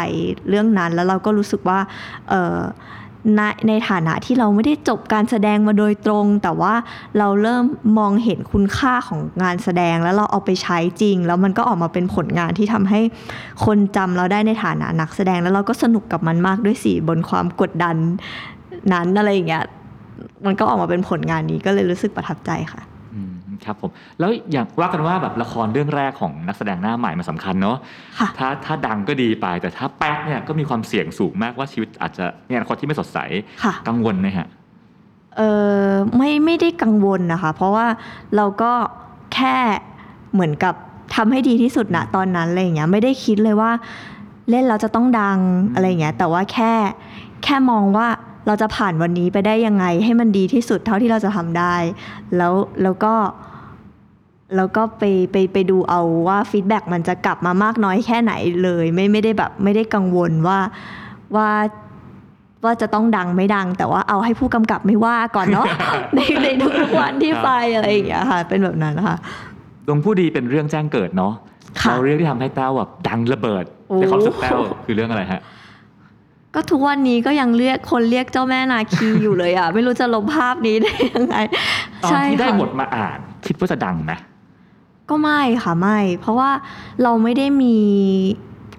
[0.48, 1.78] เรื่องนั้นแล้วเราก็รู้สึกว่า
[2.28, 2.58] เออ
[3.36, 6.74] ในในฐานะที่เราไม่ได้จบการแสดงมาโดยตรง แต่ว่า
[7.18, 7.64] เราเริ่ม
[7.98, 13.00] มองเห็นคุณค่าของงานแสดงแล้วเราเอาไปใช้จริง แล้วมันก็ออกมาเป็นผลงานที่ทำให้
[13.64, 17.96] คนจำเราได้ในฐานะนักแสดงแล้วเราก็สนุกกับมันมากด้วยสิบนความกดดัน
[18.92, 19.64] นั้นอะไรอย่างเงี้ย
[20.46, 22.82] มันก็ออกมาเป็นผลงานนี้ก็เลยรู้สึกประทับใจค่ะ
[23.64, 27.76] ครับผมแล้วอย่างว่ากันว่าแบบละครเรื่องแรกของนักแสดงหน้าใหม่มันสำคัญเนาะ
[28.18, 33.18] ค่ะถ้าถ้าดังก็ดีไป แต่ถ้าแป๊กเนี่ยก็มีความเสี่ยงสูงมากว่าชีวิตอาจจะในอนาคตที่ไม่สดใส
[33.62, 34.46] ค่ะกังวลไหมฮะ
[35.36, 35.42] เอ
[35.82, 37.86] อไม่ไม่ได้กังวลนะคะ เพราะว่า
[38.36, 38.72] เราก็
[39.34, 39.56] แค่
[40.32, 40.74] เหมือนกับ
[41.14, 43.70] ทำให้ดีที่สุดณตอนนั้นอะไรอย่างเงี้ยไม่ได้คิดเลยว่า
[44.50, 46.72] เล่นแล้วจะต้องดังอืมอะไรอย่างเงี้ยแต่ว่าแค่
[47.44, 48.08] แค่มองว่า
[48.46, 51.76] เราจะผ่านวันนี้ไปได้ยังไงให้มันดีที่สุดเท่าที่เราจะทำได้
[52.36, 53.14] แล้วแล้วก็
[54.56, 58.32] แล้วก็ไปไปไปดูเอาว่า feedback มันจะกลับมามากน้อยแค่ไหน
[58.64, 60.58] เลย ไม่ไม่ได้แบบไม่ได้กังวลว่า
[61.36, 61.48] ว่า
[62.64, 65.66] ว่าจะต้องดังไม่ดัง แต่ว่าเอาให้ผู้กำกับไม่ว่าก่อนเนาะ
[66.14, 66.46] ในใน
[66.80, 69.16] ทุกๆวันที่ไปอะไรอย่างเงี้ยค่ะเป็นแบบนั้นนะคะ
[69.86, 71.32] ดวงผู้ดีเป็นเรื่องแจ้งเกิดเนาะ
[71.80, 75.40] ค่ะเราเรื่องที่ทำให้แต้วแบบดังระเบิดโอ้ในความรู้สึกแต้วคือเรื่องอะไรฮะ
[76.54, 81.36] ก็ทุกวันนี้ก็ยังเรียกคนเรียกเจ้าแม่นาคีอยู่เลยอะ ไม่รู้จะลบภาพนี้ได้ยังไง
[82.04, 84.12] ตอนใช่ที่ได้ค่ะบทมาอ่าน คิดว่าจะดังไหม
[85.10, 86.50] ก็ไม่ค่ะไม่ เพราะว่า
[87.02, 87.76] เราไม่ได้มี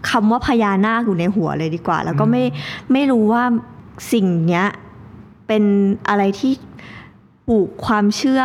[0.09, 2.43] คำว่าพญานาคอยู่ในหัวเลยดีกว่า แล้วก็ไม่
[2.91, 3.43] ไม่รู้ว่า
[4.13, 4.67] สิ่งเนี้ย
[5.47, 5.63] เป็น
[6.09, 6.53] อะไรที่
[7.47, 8.41] ปลูกความเชื่อ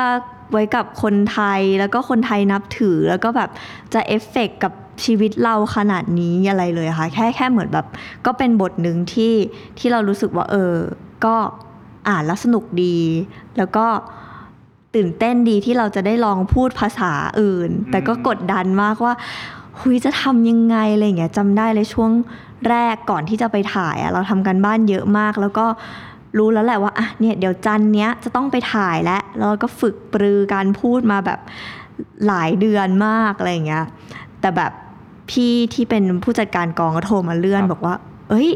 [0.52, 3.50] ไว้กับคนไทยแล้วก็คนไทยนับถือแล้วก็แบบ
[3.94, 4.72] จะเอฟเฟกต์กับ
[5.04, 7.86] ชีวิตเราขนาดนี้อะไรเลยค่ะ แค่แค่เหมือนแบบ
[8.26, 9.34] ก็เป็นบทหนึ่งที่
[9.78, 10.74] ที่เรารู้สึกว่า เออ
[11.24, 11.34] ก็
[12.08, 12.98] อ่านแล้วสนุกดี
[13.58, 13.86] แล้วก็
[14.94, 19.14] ตื่นเต้นดีที่เราจะได้ลองพูดภาษาอื่น แต่ก็กดดันมากว่า
[19.80, 22.10] หุยจะทำยังไงอะไรอย่างเงี้ยจำได้เลยช่วง
[22.68, 25.66] แรกก่อนที่จะไปถ่ายอะเราทำกันบ้านเยอะมาก แล้วก็
[26.38, 31.40] รู้แล้วแหละว่าอะเนี่ยเดี๋ยวจันทร์เนี้ยจะต้องไปถ่ายแล้วแล้วเราก็ฝึกปรือการพูดมาแบบ
[32.26, 33.84] หลายเดือนมากอะไรอย่างเงี้ย
[34.40, 34.72] แต่แบบ
[35.30, 37.94] พี่ที่เป็นผู้จัดการกองก็โทรมาเลื่อนครับบอกว่า
[38.30, 38.48] เอ้ย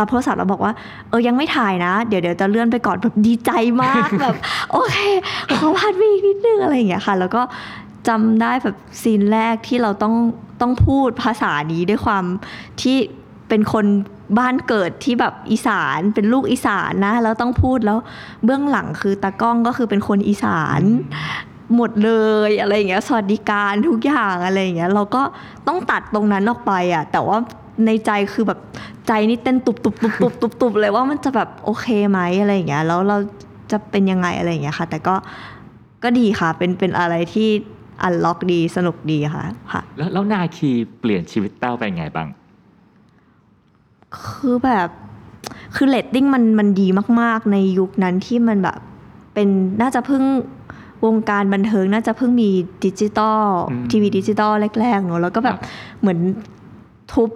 [0.00, 0.72] รับโทรศัพท์แล้วบอกว่า
[1.08, 3.50] เออยังไม่ถ่ายนะ เดี๋ยวเดี๋ยวจะเลื่อนไปก่อนแบบดีใจ
[3.82, 4.36] มากแบบ
[4.72, 4.96] โอเค
[5.52, 7.42] ขอพัดไปอีกนิดนึงอะไรอย่างเงี้ยค่ะ แล้วก็
[8.08, 10.14] จำได้แบบซีนแรกที่เราต้อง
[10.60, 12.24] ต้องพูดภาษานี้ด้วยความ
[12.82, 12.96] ที่
[13.48, 13.86] เป็นคน
[14.38, 17.98] บ้านเกิดที่แบบอีสานเป็นลูกอีสานนะ แล้วต้องพูดแล้ว
[18.44, 20.80] เบื้องหลังคือตากล้องก็คือเป็นคนอีสาน
[21.76, 22.12] หมดเล
[22.48, 25.22] ยอะไรอย่างเงี้ยสวัสดิการทุกอย่างอะไรอย่างเงี้ยเราก็
[25.68, 27.36] ต้องตัดตรงนั้นออกไปอะแต่ว่า
[27.86, 28.58] ในใจคือแบบ
[29.12, 33.16] ใจนี่เต้นตุบตุบตุบตุบตุบตุบเลยว่ามันจะแบบโอเคไหมอะไรอย่างเงี้ยแล้วเรา
[33.72, 35.14] จะเป็นยังไงอะไรอย่างเงี้ยค่ะ แต่ก็
[36.02, 37.48] ก็ดีค่ะ เป็นเป็นอะไรที่
[38.02, 40.70] unlock ดีสนุกดีค่ะค่ะแล้วแล้วนาคี
[41.00, 42.28] เปลี่ยนชีวิตแต้วไปไงบ้าง
[44.20, 44.88] คือแบบ
[45.74, 46.86] คือเรตติ้งมันมันดี
[47.20, 48.78] มาก ๆ ในยุคนั้นที่มันแบบ
[49.34, 49.48] เป็น
[49.80, 50.24] น่าจะเพิ่ง
[51.06, 52.50] วงการบันเทิงน่าจะเพิ่งมี
[52.84, 55.70] ดิจิตอลอืมทีวีดิจิตอลแรกๆเนอะแล้วก็แบบครับ
[56.00, 56.18] เหมือน
[57.12, 57.30] ทุบ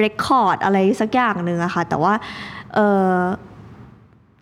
[0.00, 2.14] record อะไรสักอย่างหนึ่งอะค่ะ แต่ว่า
[2.74, 2.78] เอ
[3.12, 3.16] อ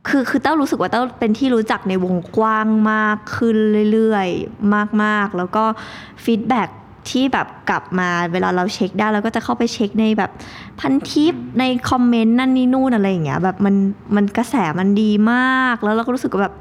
[0.08, 3.56] คือคือเต้ารู้สึกว่าเต้าเป็นที่รู้จักในวงกว้างมากขึ้น
[3.92, 5.64] เรื่อยๆ มากๆ แล้วก็
[6.24, 6.62] ฟีดแบ็
[7.10, 10.30] ที่แบบกลับมาเวลาเราเช็คได้เราก็จะเข้าไปเช็คในแบบ
[10.80, 13.74] พันทิปในคอมเมนต์นั่นนี่นู่นอะไรอย่างเงี้ยแบบมัน
[14.16, 16.54] มันกระแสมันดีมาก แล้วเราก็รู้สึกว่าแบบ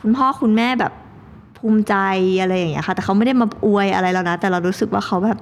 [0.00, 0.92] คุณพ่อคุณแม่แบบ
[1.58, 1.94] ภูมิใจ
[2.40, 5.38] อะไรอย่างเงี้ยค่ะ แต่เขาไม่ได้มาอวยอะไรแล้วนะ แต่เรารู้สึกว่าเขาแบบ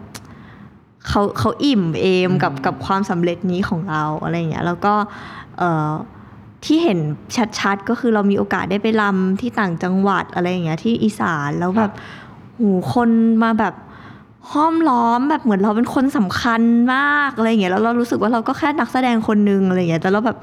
[1.09, 4.95] เขาเขาอิ่มเอมกับอืมกับความสำเร็จนี้ของเราอะไรอย่างเงี้ยแล้วก็
[5.59, 5.91] เอ่อ
[6.65, 6.99] ที่เห็น
[7.59, 11.91] ชัดๆ ก็คือเรามีโอกาสได้ไปรำที่ต่างจังหวัดอะไรอย่างเงี้ยที่อีสานแล้วแบบ
[12.57, 12.63] โห
[12.95, 13.11] คน
[13.43, 13.75] มาแบบ
[14.53, 16.63] ห้อมล้อมแบบเหมือนเราเป็นคนสำคัญ
[16.95, 20.39] มากอะไรอย่างเงี้ยแล้วเรารู้สึกว่าเราก็แค่นักแสดงคนนึงอะไรอย่างเงี้ยแต่เราแบบ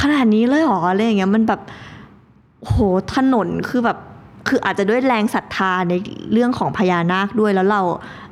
[0.00, 1.60] ขนาดนี้เลยเหรออะไรอย่างเงี้ยมันแบบ
[2.66, 2.74] โห
[3.14, 3.98] ถนนคือแบบ
[4.50, 5.94] คืออาจจะด้วยแรงศรัทธาใน
[6.32, 7.82] เรื่องของพญานาคด้วยแล้วเรา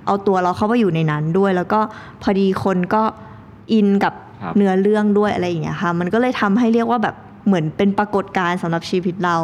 [0.07, 1.81] เอาตัวเราเข้าไปอยู่ในนั้นด้วย แล้วก็
[2.23, 3.03] พอดีคนก็
[3.73, 9.37] อินกับครับเนื้อเรื่องด้วยอะไรอย่างเงี้ยค่ะมันก็เลยทำให้เรียกว่าแบบเหมือนเป็นปรากฏการณ์สำหรับชีวิตเรา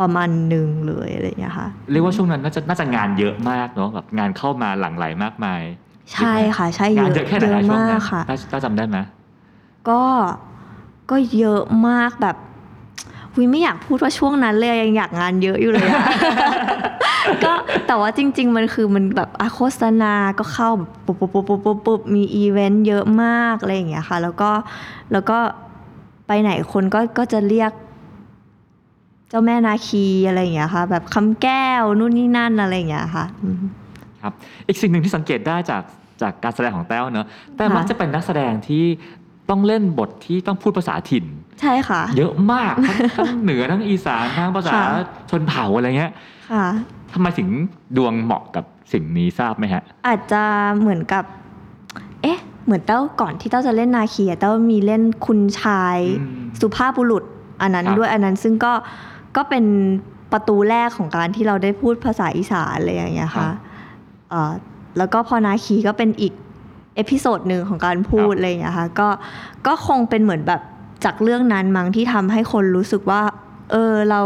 [0.00, 5.62] ประมาณหนึ่งเลยอะไรอย่างเงี้ยค่ะเรียกว่าช่วงนั้นน่าจะน่าจะงานเยอะมากเนาะแบบงานเข้ามาหลั่งไหลมากมาย
[6.12, 8.98] ใช่ค่ะ ใช่เยงานอะเยอะแค่ไหนเยอะนะช่วงมานั้กนค่ะต้าต้าจำได้ไหม
[9.88, 10.02] ก็
[11.10, 12.36] ก็เยอะมากแบบ
[13.38, 16.04] วิไม่อยากพูดว่าช่วงนั้นเลยยังอยากงานเยอะอยู่เลยอะ
[17.44, 17.52] ก็
[17.86, 24.50] แต่ว่าจริง ๆ มันคือมันแบบอะโฆษณาก็เข้าแบบปุ๊บปุ๊บปุ๊บปุ๊บปุ๊บปุ๊บมีอีเวนต์เยอะมากอะไรอย่างเงี้ยค่ะ แล้วก็
[25.12, 25.38] แล้วก็
[26.26, 27.72] ไปไหนคนก็ก็จะเรียก
[29.28, 33.56] เจ้าแม่นาคีอะไรอย่างเงี้ยค่ะ แบบคำแก้วนู่นนี่นั่นอะไรอย่างเงี้ยค่ะอืม
[34.22, 34.32] ครับ
[34.68, 35.82] อีกสิ่งหนึ่งที่สังเกตได้จาก
[36.22, 38.84] จากการแสดงของแต้วเนอะแต่ค่ะมักจะเป็นนักแสดงที่
[39.50, 41.24] ต้องเล่นบทที่ต้องพูดภาษาถิ่น
[41.60, 46.12] ใช่ค่ะ เยอะมากทั้งทั้งเหนือทั้งอีสานทั้งภาษาค่ะ ชนเผ่าอะไรเงี้ย
[46.52, 46.66] ค่ะ
[47.12, 47.48] ทำไมถึง
[47.96, 50.42] ดวงเหมาะกับสิ่งนี้ทราบไหมฮะ อาจจะ
[50.78, 51.24] เหมือนกับ
[52.22, 57.24] เอ๊ะ เหมือนแต้วก่อนที่แต้วจะเล่นนาคีอะแต้วมีเล่นคุณชาย อืมสุภาพบุรุษ
[57.62, 58.72] อันนั้นครับ ด้วยอันนั้นซึ่งก็
[59.36, 59.64] ก็เป็น
[60.32, 63.48] ประตูแรกของการที่เราได้พูดภาษาอีสานอะไรอย่างเงี้ยค่ะ
[64.30, 64.52] เอ่อ
[64.98, 66.32] แล้วก็พอนาคีก็เป็นอีก
[66.96, 69.08] episode หนึ่งของการพูดอะไรอย่างเงี้ยค่ะก็
[69.66, 70.60] ก็คงเป็นเหมือนแบบ
[71.04, 73.22] จากเรื่องนั้นมั้งที่ทำให้คนรู้สึกว่า
[73.70, 74.22] เออเรา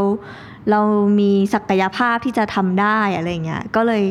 [0.70, 0.80] เรา
[1.20, 4.02] มีศักยภาพที่จะทำได้อะไรเงี้ยก็เลย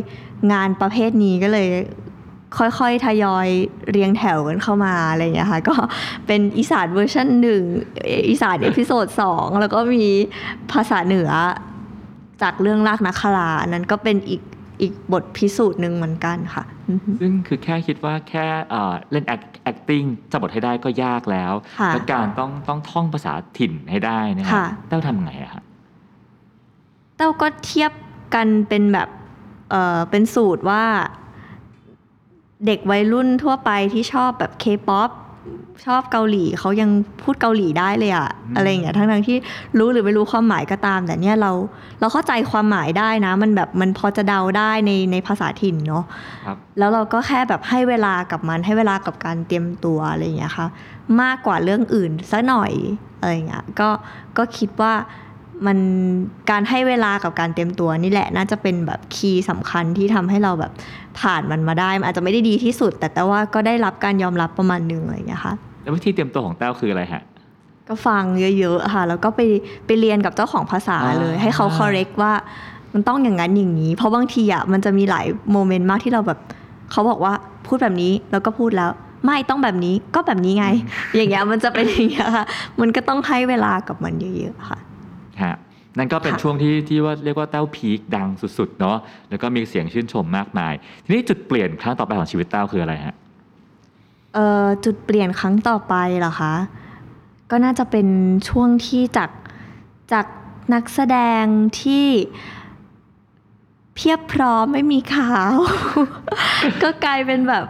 [0.52, 1.70] งานประเภทนี้ก็เลย
[2.58, 3.48] ค่อยๆ ทยอย
[3.92, 5.76] เรียงแถวกันเข้ามาอะไรอย่างเงี้ยค่ะก็
[6.28, 7.64] เป็นอีสานเวอร์ชันหนึ่ง
[8.30, 10.06] อีสาน episode สองแล้วก็มี
[10.72, 11.30] ภาษาเหนือ
[12.42, 14.42] จากเรื่องรากนักครานั้นก็เป็นอีก
[14.84, 25.64] อีกบทพิสูจน์หนึ่งเหมือนกันค่ะอือฮึซึ่งคือแค่คิดว่าแค่เอ่อเล่น act- acting จะบทให้ได้ก็ยากแล้วค่ะแล้วการต้องต้องท่องภาษาถิ่นให้ได้นะฮะค่ะแต้วทำไงอะฮะ
[27.18, 27.92] เต้าก็เทียบ
[28.36, 29.10] กันเป็นแบบ
[29.70, 30.84] เออเป็นสูตรว่า
[32.66, 35.10] เด็กวัยรุ่นทั่วไปที่ชอบแบบเคป๊อป
[35.86, 36.90] ชอบเกาหลีเขายัง
[37.22, 39.38] พูดเกาหลีได้เลยอะอืมอะไรอย่างเงี้ยทั้งทั้งๆที่
[39.78, 41.52] รู้หรือไม่รู้ความหมายก็ตาม แต่เนี่ยเรา
[42.00, 46.04] เราเข้าใจความหมายได้นะ มันแบบมันพอจะเดาได้ในในภาษาถิ่นเนาะ
[46.46, 50.68] ครับแล้วเราก็แค่แบบให้เวลากับมันให้เวลากับการเตรียมตัวอะไรอย่างเงี้ยค่ะ
[51.22, 52.72] มากกว่าเรื่องอื่นสักหน่อย
[53.20, 53.90] อะไรอย่างเงี้ยก็
[54.38, 54.94] ก็คิดว่า
[55.66, 55.78] มัน
[56.50, 60.72] การให้เวลากับการเตรียมตัวนี่แหละน่าจะเป็นแบบคีย์สำคัญที่ทำให้เราแบบ
[61.20, 67.24] ผ่านมันมาได้มันอาจจะไม่ได้ดีที่สุด แต่แต่ว่าก็ได้รับการยอมรับประมาณหนึงอะไรอย่างเงี้ยค่ะแล้ววิธีเตรียมตัวของแต้วคืออะไรฮะ
[67.88, 68.24] ก็ฟัง
[68.60, 69.42] เยอะๆค่ะ แล้วก็ไป
[69.86, 72.34] ไปเรียนกับเจ้าของภาษาเลยอ่าให้เขา correct ว่า
[72.94, 76.40] มันต้องอย่างนั้นอย่างนี้ เพราะบางทีอะมันจะมีหลายโมเมนต์มากที่เราแบบ
[76.92, 77.34] เขาบอกว่า
[77.68, 78.92] พูดแบบนี้แล้วก็พูดแล้ว
[79.26, 80.68] ไม่ต้องแบบนี้ก็แบบนี้ไง
[81.16, 82.46] อย่างเงี้ยมันจะเป็นอย่างเงี้ยค่ะ
[82.82, 84.82] มันก็ต้องให้เวลากับมันเยอะๆค่ะฮะ
[85.98, 88.98] นั่นก็เป็นค่ะช่วงที่ที่ว่าเรียกว่าแต้วพีคดังสุดๆเนาะ
[89.30, 93.16] แล้วก็มีเสียงชื่นชมมากมาย ทีนี้จุดเปลี่ยนครั้งต่อไปของชีวิตแต้วคืออะไรฮะ
[94.34, 96.54] เอ่อจุดเปลี่ยนครั้งต่อไปเหรอคะ
[97.52, 98.08] ก็น่าจะเป็น
[98.50, 99.32] ช่วงที่จาก
[100.14, 100.26] จาก
[100.74, 101.44] นักแสดง
[101.82, 102.08] ที่
[103.96, 105.54] เพียบพร้อมไม่มีขาว
[106.84, 107.66] ก็กลายเป็นแบบ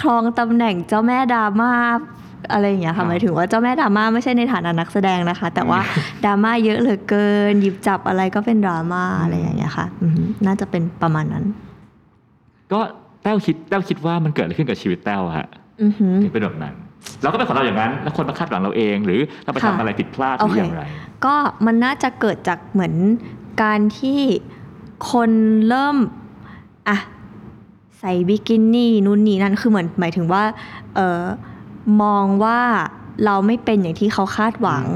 [0.00, 1.72] ครองตำแหน่งเจ้าแม่ดราม่า
[2.52, 5.80] อะไรอย่างเงี้ยครัค่ะบหมายถึงว่าเจ้าแม่ดราม่าไม่ใช่ในฐานะนักแสดงนะคะ แต่ว่า
[6.24, 11.44] ดราม่าเยอะเหลือเกิน หยิบจับอะไรก็เป็นดราม่าอะไรอย่างเงี้ยค่ะอือหือน่าจะเป็นประมาณนั้น
[12.72, 12.80] ก็
[13.22, 15.48] แต้วคิดแต้วคิดว่ามันเกิดอะไรขึ้นกับชีวิตแต้วฮะ
[15.82, 16.74] อือหือถึงเป็นแบบนั้น
[17.22, 20.82] เราก็เป็นของเราอย่างนั้น แล้วคนมาคาดหวังเราเอง หรือเราไปค่ะทำอะไรผิดพลาดหโอรือเคอย่างไร
[21.24, 21.34] ก็
[21.66, 22.94] มันน่าจะเกิดจากเหมือน
[23.62, 24.20] การที่
[25.12, 25.30] คน
[25.68, 25.96] เริ่ม
[26.88, 26.98] อะ
[28.00, 30.42] ใส่บิกินี่นู่นนี่นั่นคือเหมือนหมายถึงว่า
[30.94, 31.22] เออ
[32.02, 32.60] มองว่า
[33.24, 34.86] เราไม่เป็นอย่างที่เขาคาดหวัง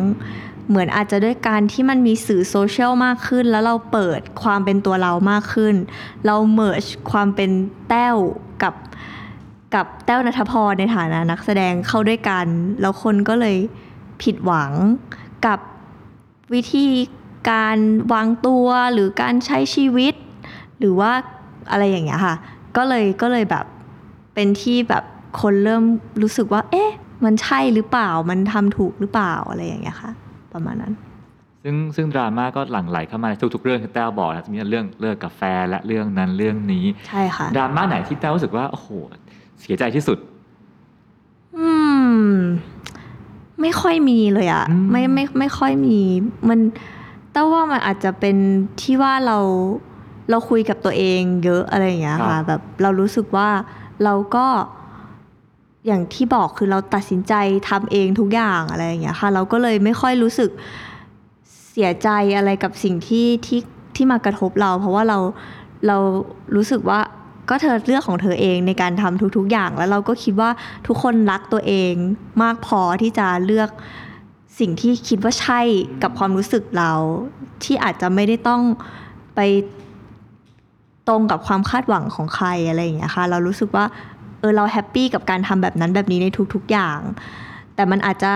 [0.69, 5.75] เหมือนอาจจะด้วยการที่มันมีสื่อโซเชียลมากขึ้น แล้วเราเปิดความเป็นตัวเรามากขึ้น
[6.27, 7.51] เราเมิร์ชความเป็น
[7.89, 8.17] แต้ว
[8.63, 8.75] กับ
[9.75, 12.47] กับแต้วนัทพรในฐานะนักแสดงเข้าด้วยกัน
[12.81, 13.57] แล้วคนก็เลย
[14.23, 14.73] ผิดหวัง
[15.47, 15.59] กับ
[16.55, 16.87] วิธี
[17.51, 17.79] การ
[18.13, 20.15] วางตัวหรือการใช้ชีวิต
[20.79, 21.13] หรือว่า
[21.71, 22.37] อะไรอย่างเงี้ยค่ะ
[22.77, 23.65] ก็เลยก็เลยแบบ
[24.35, 25.05] เป็นที่แบบ
[25.41, 25.83] คนเริ่ม
[26.23, 26.91] รู้สึกว่า เอ๊ะ
[27.25, 30.11] มันใช่หรือเปล่า มันทำถูกหรือเปล่าอะไรอย่างเงี้ยค่ะ
[30.53, 30.93] ประมาณนั้น
[31.63, 38.89] ซึ่งซึ่งดราม่าก็หลั่งไหลเข้ามาในทุกๆเรื่องที่แต้วบอกนะมีเรื่องเลิกกาแฟนและเรื่องนั้นเรื่องนี้ ใช่ค่ะ ดราม่าไหนที่แต้วรู้สึกว่าโอ้โห
[39.61, 40.19] เสียใจที่สุด
[41.59, 41.71] อื
[42.25, 42.29] ม
[43.61, 46.01] ไม่ค่อยมีเลยอะอืมไม่ไม่ไม่ค่อยมี
[46.49, 46.59] มัน
[47.33, 48.37] แต่ว่ามันอาจจะเป็น
[48.81, 49.39] ที่ว่าเรา
[50.31, 53.49] เราคุยกับตัวเองเยอะอะไรอย่างเงี้ยค่ะ แบบเรารู้สึกว่า
[54.05, 54.47] เราก็
[55.87, 57.35] อย่างที่บอกคือเราตัดสินใจ
[57.69, 60.51] ทำเองทุกอย่างอะไรอย่างเงี้ยค่ะ เราก็เลยไม่ค่อยรู้สึก
[61.71, 63.61] เสียใจอะไรกับสิ่งที่ที่
[63.97, 65.19] ที่มากระทบเรา เพราะว่าเรา
[65.87, 65.97] เรา
[66.55, 67.01] รู้สึกว่า
[67.51, 70.51] ก็เธอเลือกของเธอเองในการทำทุก ๆ อย่าง แล้วเราก็คิดว่า
[70.87, 71.93] ทุกคนรักตัวเอง
[72.43, 73.69] มากพอที่จะเลือก
[74.59, 75.61] สิ่งที่คิดว่าใช่
[76.03, 76.93] กับความรู้สึกเรา
[77.65, 78.63] ที่อาจจะไม่ได้ต้อง
[79.35, 79.41] ไป
[81.09, 83.85] ตรงกับความคาดหวังของใครอะไรอย่างเงี้ยค่ะ เรารู้สึกว่า
[84.45, 86.99] ออเราแฮปปี้กับการทำแบบนั้นแบบนี้ในทุกๆอย่าง
[87.75, 88.33] แต่มันอาจจะ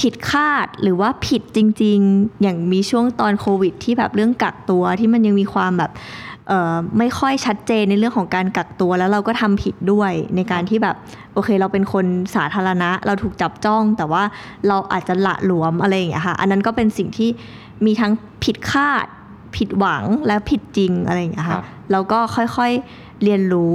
[0.00, 5.90] ผิดคาดหรือว่าผิดจริง ๆ อย่างมีช่วงตอนโควิด ที่แบบเรื่องกักตัวที่มันยังมีความแบบ
[6.48, 10.96] เอ่อไม่ค่อยชัดเจนในเรื่องของการกักตัวแล้วเราก็ทำผิดด้วยในการที่แบบ
[11.34, 14.22] โอเค เราเป็นคนสาธารณะ เราถูกจับจ้อง แต่ว่า
[14.68, 17.30] เราอาจจะละหลวมอะไรอย่างเงี้ยค่ะ อันนั้นก็เป็นสิ่งที่
[17.86, 18.12] มีทั้ง
[18.44, 19.06] ผิดคาด
[19.56, 23.68] ผิดหวังและผิดจริงอะไรอย่างเงี้ยครัค่ะบแล้วก็ค่อยๆเรียนรู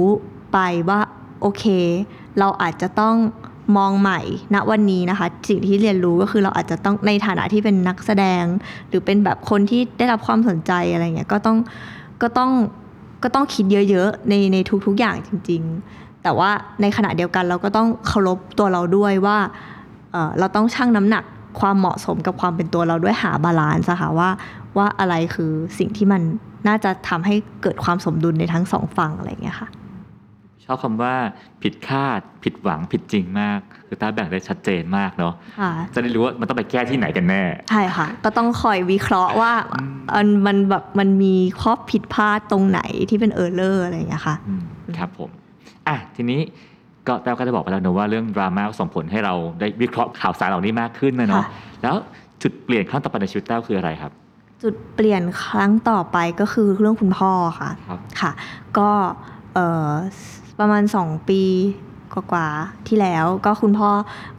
[0.52, 0.58] ไป
[0.88, 1.00] ว่า
[1.40, 1.64] โอเค
[2.38, 3.16] เราอาจจะต้อง
[3.76, 4.20] มองใหม่
[4.54, 8.44] ณวันนี้นะคะ สิ่งที่เรียนรู้ก็คือเราอาจจะต้องในฐานะที่เป็นนักแสดง
[8.88, 11.56] หรือเป็นแบบคนที่ได้รับความสนใจอะไรเงี้ยก็ต้อง
[12.22, 12.50] ก็ต้อง
[13.22, 16.50] ก็ต้องคิดเยอะๆในในทุกๆอย่างจริง ๆ แต่ว่า
[16.80, 19.38] ในขณะเดียวกันเราก็ต้องเคารพตัวเราด้วยว่า
[20.12, 21.24] เออเราต้องชั่งน้ำหนัก
[21.60, 24.30] ความเหมาะสมกับความเป็นตัวเราด้วยหา balance อะค่ะว่า
[24.76, 26.22] ว่าอะไรคือสิ่งที่มัน
[26.68, 29.68] น่าจะทำให้เกิดความสมดุลในทั้งสองฝั่งอะไรอย่างเงี้ยค่ะ
[30.72, 31.14] อบคำว่า
[31.62, 39.52] ผิดคาด ผิดหวังผิดจริงมากคือตาแบ่งได้ชัดเจนมากเนาะค่ะจะได้รู้ว่ามันต้องไปแก้ที่ไหนกันแน่ใช่ค่ะ ก็ต้องคอยวิเคราะห์ว่า
[40.16, 42.80] มันมันแบบมันมีข้อผิดพลาดตรงไหน
[43.10, 44.62] ที่เป็นเออร์เลอร์อะไรอย่างเงี้ยค่ะอืม
[44.98, 45.30] ครับผม
[45.88, 46.40] อะทีนี้
[47.06, 51.50] ก็แต้วก็จะบอกไปแล้วเนอะว่าเรื่องดราม่าส่งผลให้เราได้วิเคราะห์ข่าวสารเหล่านี้มากขึ้นนะเนาะค่ะ
[51.82, 51.94] แล้ว
[52.42, 54.12] จุดเปลี่ยนครั้งต่อไปในชีวิตแต้วคืออะไรครับ
[54.62, 58.30] จุดเปลี่ยนครั้งต่อไปก็คือเรื่องคุณพ่อค่ะครับค่ะ
[58.78, 58.90] ก็
[59.54, 59.90] เอ่อ
[60.60, 61.42] ประมาณสองปี
[62.14, 63.90] กว่าๆที่แล้ว ก็คุณพ่อ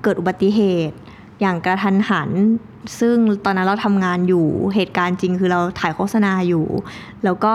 [0.04, 0.98] เกิดอุบัติเหตุ
[1.42, 2.30] อย่างกระทันหัน
[3.00, 6.66] ซึ่งตอนนั้นเราทำงานอยู่เหตุการณ์จริงคือเราถ่ายโฆษณาอยู่
[7.24, 7.54] แล้วก็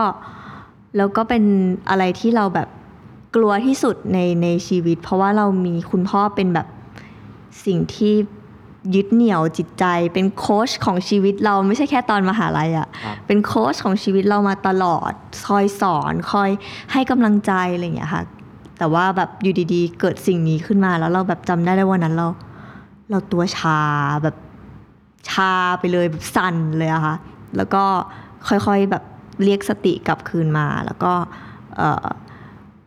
[0.96, 1.44] แล้วก็เป็น
[1.88, 2.68] อะไรที่เราแบบ
[3.36, 6.66] กลัวที่สุดในในชีวิต เพราะว่าเรามีคุณพ่อเป็นแบบ
[7.64, 8.14] สิ่งที่
[8.94, 15.12] ยึดเหนี่ยวจิตใจ เป็นโค้ชของชีวิตเราไม่ใช่แค่ตอนมหาลัยอะครับเป็นโค้ชของชีวิตเรามาตลอด
[15.46, 16.50] คอยสอน คอย
[16.92, 18.22] ให้กำลังใจอะไรอย่างเงี้ยค่ะ
[18.78, 22.28] แต่ว่าแบบอยู่ดีๆ เกิดสิ่งนี้ขึ้นมาแล้วเราแบบจำได้เลยวันนั้นเรา
[23.10, 23.78] เราตัวชา
[24.22, 24.36] แบบ
[25.30, 27.14] ชาไปเลยแบบสั่นเลยอะค่ะ
[27.56, 27.84] แล้วก็
[28.48, 29.02] ค่อยๆแบบ
[29.44, 31.12] เรียกสติกลับคืนมา แล้วก็
[31.76, 32.06] เออ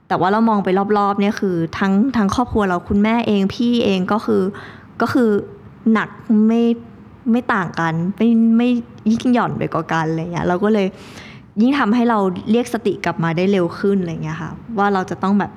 [0.08, 4.44] แต่ว่าเรามองไปรอบๆเนี่ยคือทั้งทั้งครอบครัวเราคุณแม่เองพี่เองก็คือ
[5.02, 5.30] ก็คือ
[5.94, 6.10] หนัก
[6.48, 6.64] ไม่
[7.32, 8.70] ไม่ต่างกันไม่ไม่
[9.12, 10.88] ยิ่งหย่อนไปกว่ากันอะไรเงี้ยเราก็เลย
[11.62, 12.20] ยิ่งทำให้เรา
[12.52, 15.52] เรียกสติกลับมาได้เร็วขึ้นอะไรเงี้ยค่ะว่าเราจะต้องแบบ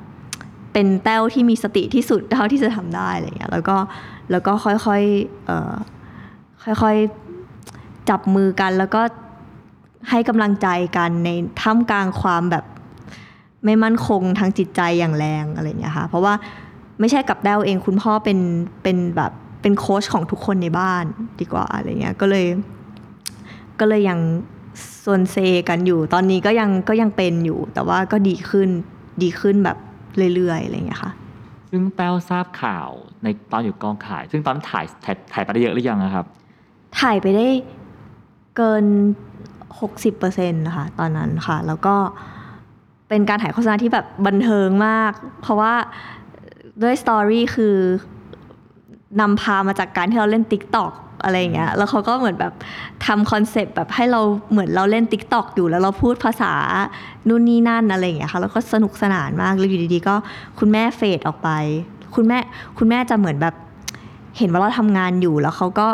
[0.73, 3.77] เป็นแต้วที่มีสติที่สุดเท่าที่จะทำได้อะไรเงี้ยแล้วก็
[4.31, 5.73] แล้วก็ค่อยๆเอ่อ
[6.83, 9.03] ค่อยๆจับมือกันแล้วก็
[10.11, 11.31] ให้กำลังใจกันใน
[11.61, 12.65] ท่ามกลางความแบบ
[13.65, 16.35] ไม่มั่นคงทางจิตใจอย่างแรงอะไรอย่างเงี้ยค่ะเพราะว่า
[17.01, 18.39] ไม่ใช่กับแต้วเองคุณพ่อเป็น
[18.83, 19.33] เป็นแบบ
[19.63, 21.05] เป็นโค้ชของทุกคนในบ้าน
[21.41, 22.47] ดีกว่าอะไรเงี้ยก็เลย
[23.81, 24.19] ก็เลยยัง
[25.01, 25.37] โซนเซ
[25.69, 28.69] กันอยู่ ตอนนี้ก็ยังก็ยังเป็นอยู่ แต่ว่าก็ดีขึ้น
[29.23, 29.79] ดีขึ้นแบบ
[30.35, 31.13] เรื่อยๆอะไรเงี้ยค่ะ
[31.71, 32.89] ซึ่งแต้วทราบข่าว
[33.23, 36.27] ในตอนอยู่กองถ่าย ซึ่งตอนนั้นถ่ายถ่ายถ่ายไปได้เยอะหรือยังอะครับ
[37.01, 37.47] ถ่ายไปได้
[38.57, 38.85] เกิน
[39.89, 41.95] 60%นะคะตอนนั้นค่ะ แล้วก็
[43.09, 45.75] เป็นการถ่ายโฆษณาที่แบบบันเทิงมาก เพราะว่า
[46.83, 47.77] ด้วย story คือ
[49.21, 50.93] นำพามาจากการที่เราเล่น TikTok
[51.25, 52.53] อะไรอย่างเงี้ย แล้วเขาก็เหมือนแบบ
[53.07, 54.21] ทำ concept แบบให้เรา
[54.51, 56.53] เหมือนเราเล่น TikTok อยู่แล้วเราพูดภาษา
[57.29, 60.15] นู่นนี่นั่นอะไรอย่างเงี้ยค่ะ แล้วก็สนุกสนานมากแล้วอยู่ดีๆ ก็
[60.59, 61.49] คุณแม่ fade ออกไป
[62.15, 62.39] คุณแม่
[62.79, 63.55] คุณแม่จะเหมือนแบบ
[64.39, 65.89] เห็นว่าเราทำงานอยู่แล้วเขาก็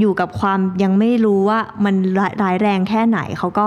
[0.00, 3.66] อยู่กับความยังไม่รู้ว่ามันร้ายร้ายแรงแค่ไหน เขาก็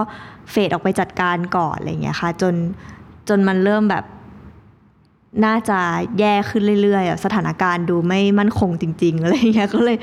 [0.52, 2.54] เฟดออกไปจัดการก่อนอะไรอย่างเงี้ยค่ะ จน
[3.30, 4.04] จนมันเริ่มแบบ
[5.46, 5.80] น่าจะ
[6.20, 9.98] แย่ขึ้นเรื่อยๆสถานการณ์ดูไม่มั่นคงจริงๆอะไรอย่างเงี้ยก็เลย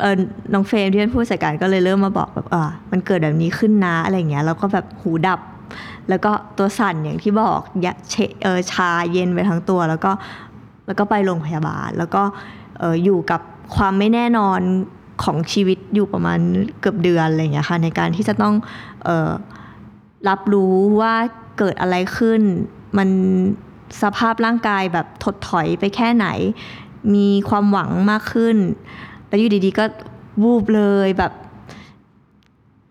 [0.00, 0.14] เออ
[0.52, 5.40] น้องเฟรมที่เป็นผู้จัดการก็เลยเริ่มมาบอกแบบเอ่ามันเกิดแบบนี้ขึ้นนะอะไรอย่างเงี้ยแล้วก็แบบหูดับ
[6.08, 10.12] แล้วก็ตัวสั่นอย่างที่บอกยะเชเออชาเย็นไปทั้งตัว แล้วก็
[10.86, 12.22] แล้วก็ไปโรงพยาบาล แล้วก็
[12.78, 13.40] เอออยู่กับ
[13.76, 14.60] ความไม่แน่นอน
[15.24, 16.38] ของชีวิตอยู่ประมาณ
[16.80, 18.54] เกือบเดือนอะไรอย่างเงี้ยค่ะในการที่จะต้อง
[19.04, 19.30] เออ
[20.28, 21.14] รับรู้ว่า
[21.58, 22.40] เกิดอะไรขึ้น
[22.98, 23.08] มัน
[24.02, 26.26] สภาพร่างกายแบบถดถอยไปแค่ไหน
[27.14, 28.56] มีความหวังมากขึ้น
[29.28, 29.84] แล้วอยู่ดีๆก็
[30.42, 31.32] วูบเลยแบบ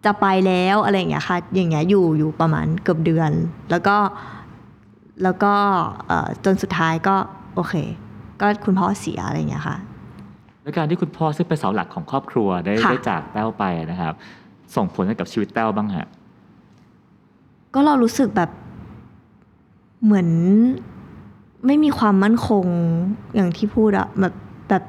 [0.05, 3.31] จะไปแล้วอะไรอย่างเงี้ยค่ะ อย่างเงี้ยอยู่อยู่ประมาณเกือบเดือน
[3.71, 3.97] แล้วก็
[5.23, 5.53] แล้วก็
[6.07, 7.15] เอ่อจนสุดท้ายก็
[7.55, 7.73] โอเค
[8.41, 9.77] ก็คุณพ่อเสียอะไรอย่างเงี้ยค่ะ
[10.63, 14.13] และการที่คุณพ่อซึ่งเป็นเสาหลักของครอบครัวได้ค่ะได้จากแต้วไปนะครับ
[14.75, 16.07] ส่งผลให้กับชีวิตแต้วบ้างฮะ
[17.73, 18.49] ก็เรารู้สึกแบบ
[20.03, 20.27] เหมือน
[21.65, 22.65] ไม่มีความมั่นคง
[23.35, 24.33] อย่างที่พูดอะแบบ
[24.69, 24.83] แบบ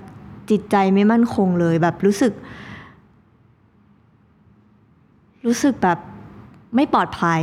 [0.51, 2.33] จิตใจไม่มั่นคงเลยแบบรู้สึก
[5.47, 5.99] รู้สึกแบบ
[6.75, 7.43] ไม่ปลอดภัย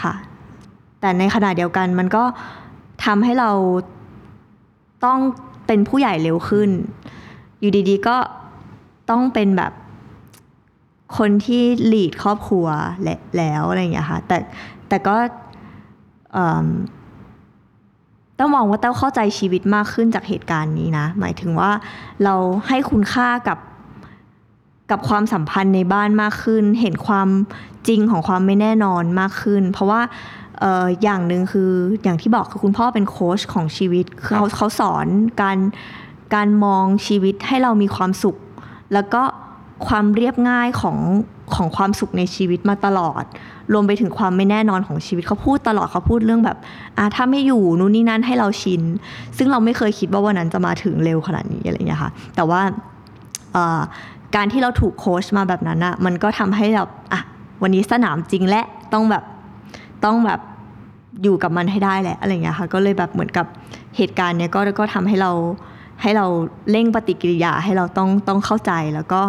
[0.00, 0.12] ค่ะ
[1.00, 2.24] แต่ในขณะเดียวกันมันก็
[3.04, 3.50] ทำให้เรา
[5.04, 5.18] ต้อง
[5.66, 6.70] เป็นผู้ใหญ่เร็วขึ้น
[7.60, 8.16] อยู่ดีๆก็
[9.10, 9.72] ต้องเป็นแบบ
[11.18, 12.66] คนที่ลีดครอบครัว
[13.02, 14.38] และแล้วอะไรอย่างเงี้ยค่ะแต่
[14.88, 15.16] แต่ก็
[16.34, 21.70] เต้องมองว่าเต้าเข้าใจชีวิตมากขึ้นจากเหตุการณ์นี้นะ หมายถึงว่า
[22.24, 22.34] เรา
[22.68, 23.58] ให้คุณค่ากับ
[24.90, 27.28] กับความสัมพันธ์ในบ้านมากขึ้น เห็นความ
[27.88, 30.00] จริงของความไม่แน่นอนมากขึ้น เพราะว่า
[31.02, 31.70] อย่างหนึ่งคือ
[32.02, 35.06] อย่างที่บอกคือคุณพ่อเป็นโค้ชของชีวิตเขาเขาสอน
[35.42, 35.58] การ
[36.34, 38.36] การมองชีวิตให้เรามีความสุข
[38.92, 39.22] แล้วก็
[39.86, 40.96] ความเรียบง่ายของ
[41.54, 43.24] ของความสุขในชีวิตมาตลอด
[43.72, 46.58] รวมไปถึงความไม่แน่นอนของชีวิตเขาพูดตลอดเขาพูดเรื่องแบบ
[46.98, 48.82] อะถ้าไม่อยู่นู่นนี่นั่นให้เราชิน
[49.36, 52.60] ซึ่งเราไม่เคยคิดว่าวันนั้นจะมาถึงเร็วขนาดนี้อะไรอย่างเงี้ยค่ะ แต่ว่า
[54.36, 57.20] การที่เราถูกโค้ชมาแบบนั้นอะมันก็ทำให้เราอะ
[57.62, 59.24] วันนี้สนามจริงและต้องแบบ
[60.04, 60.40] ต้องแบบ
[61.22, 63.46] อยู่กับมันให้ได้แหละอะไรอย่างเงี้ยค่ะก็เลยแบบเหมือนกับ
[63.96, 65.32] เหตุการณ์เนี้ยก็ก็ทำให้เรา
[66.02, 66.26] ให้เรา
[66.70, 69.22] เร่งปฏิกิริยาให้เราต้องต้องเข้าใจแล้วก็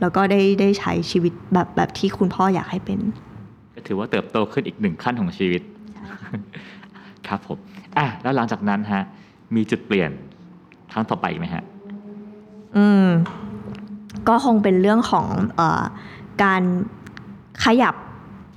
[0.00, 3.00] แล้วก็ได้ได้ใช้ชีวิตแบบแบบที่คุณพ่ออยากให้เป็น
[3.74, 5.62] ก็ถือว่าเติบโตขึ้นอีกหนึ่งขั้นของชีวิต
[7.28, 7.58] ครับผม
[7.98, 9.02] อะแล้วหลังจากนั้นฮะ
[9.54, 10.10] มีจุดเปลี่ยน
[10.92, 11.64] ครั้งต่อไปอีกไหมฮะ
[12.76, 13.06] อืม
[14.28, 15.82] ก็คงเป็นเรื่องของเออ
[16.42, 16.62] การ
[17.64, 17.94] ขยับ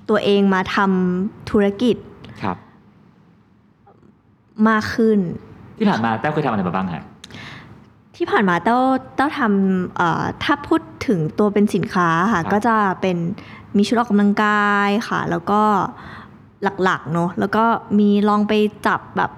[0.10, 1.96] ตัวเองมาทำธุรกิจ
[2.42, 2.58] ครับ
[4.70, 5.20] มากขึ้น
[5.78, 7.04] ที่ผ่านมาแต้วเคยทำอะไรมาบ้างฮะ
[8.16, 8.80] ที่ผ่านมาเต้า
[9.16, 13.18] เต้าทำเอ่อถ้าพูดถึงตัวเป็นสินค้าค่ะครับก็จะเป็น
[13.78, 15.62] มีชุดออกกำลังกายค่ะ แล้วก็
[16.84, 17.66] หลักๆเนอะแล้วก็
[18.00, 18.54] มีลองไป
[18.88, 19.32] จับแบบ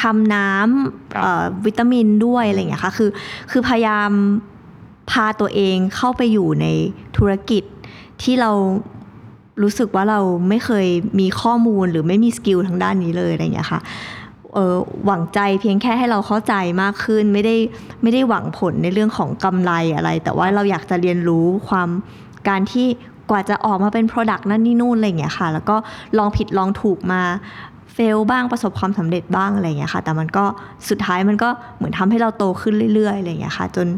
[0.00, 3.10] ทำน้ำเอ่อวิตามินด้วยอะไรอย่างเงี้ยค่ะคือ
[3.50, 4.10] คือพยายาม
[5.10, 6.66] พาตัวเองเข้าไปอยู่ใน
[7.16, 7.62] ธุรกิจ
[8.22, 8.50] ที่เรา
[9.62, 10.86] รู้สึกว่าเราไม่เคย
[11.20, 13.88] มีข้อมูลหรือไม่มีสกิลทางด้านนี้เลยอะไรอย่างเงี้ยค่ะเอ
[14.23, 14.23] อ
[15.06, 17.56] หวังใจเพียงแค่ให้เราเข้าใจมากขึ้น ไม่ได้
[18.02, 21.88] ไม่ได้หวังผลในเรื่องของกำไรอะไร แต่ว่าเราอยากจะเรียนรู้ความ
[22.48, 22.86] การที่
[23.30, 25.76] กว่าจะออกมาเป็น Product นั่นนี่นู่นอะไรอย่างเงี้ยค่ะ แล้วก็
[26.18, 27.22] ลองผิดลองถูกมา
[27.94, 30.44] เฟลบ้างประสบความสำเร็จบ้างอะไรอย่างเงี้ยค่ะ แต่มันก็
[30.88, 33.88] สุดท้ายมันก็เหมือนทำให้เราโตขึ้นเรื่อยๆอะไรอย่างเงี้ยค่ะจน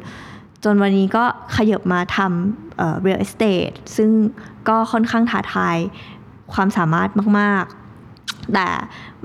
[0.65, 1.25] จนวันนี้ก็
[1.57, 4.11] ขยับมาทำเอ่อ real estate ซึ่ง
[4.69, 5.77] ก็ค่อนข้างท้าทาย
[6.55, 7.09] ความสามารถ
[7.41, 7.86] มากๆ
[8.55, 8.67] แต่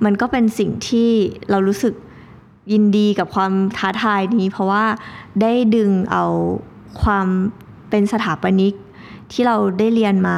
[0.03, 1.09] มันก็เป็นสิ่งที่
[1.49, 1.93] เรารู้สึก
[2.71, 4.85] ยินดีกับความท้าทายนี้ เพราะว่า
[5.41, 6.25] ได้ดึงเอา
[7.01, 7.27] ความ
[7.89, 8.73] เป็นสถาปนิก
[9.31, 10.37] ที่เราได้เรียนมา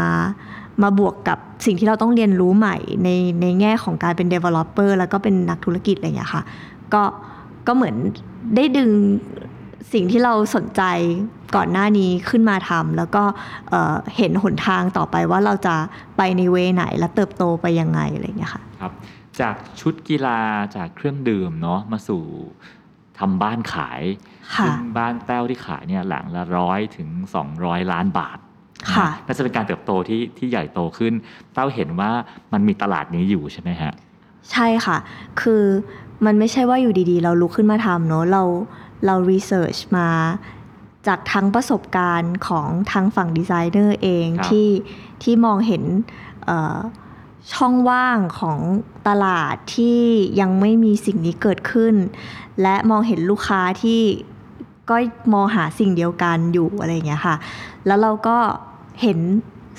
[0.83, 3.09] มาบวกกับสิ่งที่เราต้องเรียนรู้ใหม่ใน
[3.41, 6.43] ในแง่ของการเป็น developer แล้วก็เป็นนักธุรกิจอะไรอย่างเงี้ยค่ะ
[6.93, 7.03] ก็
[7.67, 7.95] ก็เหมือน
[8.55, 8.91] ได้ดึง
[9.93, 10.81] สิ่งที่เราสนใจ
[11.55, 13.23] ก่อนหน้านี้ขึ้นมาทำแล้วก็
[13.69, 15.75] เอ่อเห็นหนทางต่อไปว่าเราจะ
[16.17, 18.91] ไปในเวไหนและเติบโตไปยังไงอะไรอย่างเงี้ยค่ะครับ
[19.39, 20.39] จากชุดกีฬา
[20.75, 22.23] จากเครื่องดื่มเนาะมาสู่
[23.19, 24.01] ทำบ้านขาย
[24.55, 27.09] ค่ะซึ่งบ้านแต้วที่ขายเนี่ยหลังละร้อยถึง
[27.51, 28.37] 200 ล้านบาท
[28.93, 31.13] ค่ะน่าจะเป็นการเติบโตที่ที่ใหญ่โตขึ้น
[31.53, 32.11] เต้าเห็นว่า
[32.53, 33.93] มันมีตลาดนี้อยู่ใช่ไหมฮะ
[34.51, 34.97] ใช่ค่ะ
[35.41, 35.63] คือ
[36.25, 38.43] มันไม่ใช่ว่าอยู่ดีๆ เราลุกขึ้นมาทำเนอะเรา
[39.05, 40.07] เรารีเสิร์ชมา
[41.07, 44.69] จากทั้งประสบการณ์ของทางฝั่งดีไซเนอร์เองครับที่
[45.23, 45.83] ที่มองเห็น
[46.45, 46.77] เอ่อ
[47.53, 48.59] ช่องว่างของ
[49.07, 50.01] ตลาดที่
[50.39, 51.95] ยังไม่มีสิ่งนี้เกิดขึ้น
[52.61, 54.01] และมองเห็นลูกค้าที่
[54.89, 54.95] ก็
[55.33, 57.35] มองหาสิ่งเดียวกันอยู่อะไรอย่างเงี้ยค่ะ
[57.85, 58.37] แล้วเราก็
[59.01, 59.19] เห็น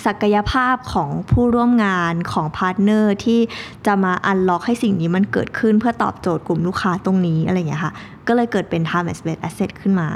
[0.06, 3.40] ศักยภาพของผู้ร่วมงานของ partner ที่
[3.86, 7.92] จะมา unlock ให้สิ่งนี้มันเกิดขึ้นเพื่อตอบโจทย์กลุ่มลูกค้าตรงนี้อะไรอย่างเงี้ยค่ะ
[8.26, 10.08] ก็เลยเกิดเป็น Time and Space Asset ขึ้นมา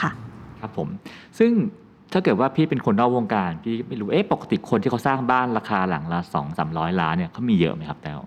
[0.00, 0.10] ค่ะ
[0.60, 0.88] ครับผม
[1.38, 1.52] ซึ่ง
[2.12, 8.20] ถ้าเกิดว่าพี่เป็นคนนอกวงการ พี่ไม่รู้เอ๊ะปกติคนที่เขาสร้างบ้านราคาหลังละสองสามร้อยล้านเนี่ยเขามีเยอะไหมครับแต้ว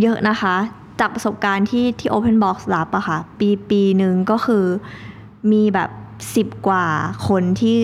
[0.00, 0.56] เยอะนะคะ
[1.00, 4.64] จากประสบการณ์ที่ที่ Open Box รับอะค่ะ ปีปีหนึ่งก็คือ
[5.52, 5.90] มีแบบ
[6.54, 6.86] 10กว่า
[7.28, 7.76] คนที่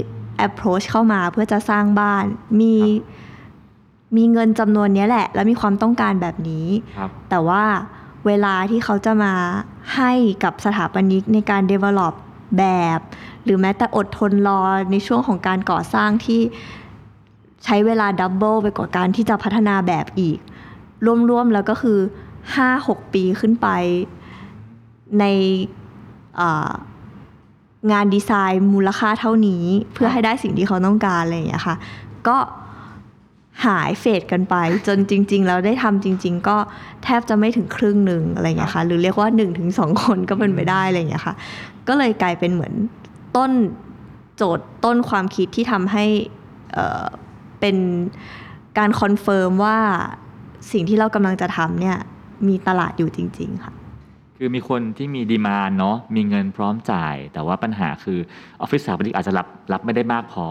[0.46, 2.24] approach เข้ามาเพื่อจะสร้างบ้าน
[2.60, 2.88] มีครั
[3.18, 3.18] บ
[4.16, 6.66] มีเงินจำนวนเนี้ยแหละ แล้วมีความต้องการแบบนี้
[6.96, 7.62] ครับแต่ว่า
[8.26, 9.34] เวลาที่เขาจะมา
[9.94, 10.12] ให้
[10.44, 12.14] กับสถาปนิกในการ develop
[12.58, 12.64] แบ
[12.98, 13.00] บ
[13.44, 14.60] หรือแม้แต่อดทนรอ
[14.90, 16.40] ในช่วงของการก่อสร้างที่
[17.64, 20.38] ใช้เวลาดับเบิลไปกว่าการที่จะพัฒนาแบบอีก
[21.30, 21.98] รวมๆแล้วก็คือ
[22.56, 23.68] 5-6 ปีขึ้นไป
[25.20, 25.24] ใน
[27.92, 31.76] งานดีไซน์มูลค่าเท่านี้เพื่อให้ได้สิ่งที่เขาต้องการอะไรอย่างเงี้ยค่ะ
[32.28, 32.36] ก็
[33.66, 34.54] หายเฟดกันไป
[34.86, 36.56] จนจริง ๆ แล้วได้ทำจริง ๆ ก็
[37.04, 41.34] แทบจะไม่ถึงครึ่งหนึ่งอะไรอย่างเงี้ยค่ะ หรือเรียกว่า1นถึงสคนก็เป็นไปได้อะไรอย่างเงี้ยค่ะ
[41.88, 42.74] ก็เลยกลายเป็นเหมือน
[43.36, 43.50] ต้น
[44.36, 46.04] โจทย์ต้นความคิดที่ทำให้
[47.60, 47.76] เป็น
[48.78, 49.78] การ confirm ว่า
[50.72, 51.96] สิ่งที่เรากำลังจะทำเนี่ย
[52.48, 53.74] มีตลาดอยู่จริง ๆ ค่ะ
[54.38, 58.18] คือมีคนที่มี demand เนาะมีเงินพร้อมจ่าย แต่ว่าปัญหาคือ
[58.60, 60.46] ออฟฟิศสถาปนิกอาจจะรับรับไม่ได้มากพอ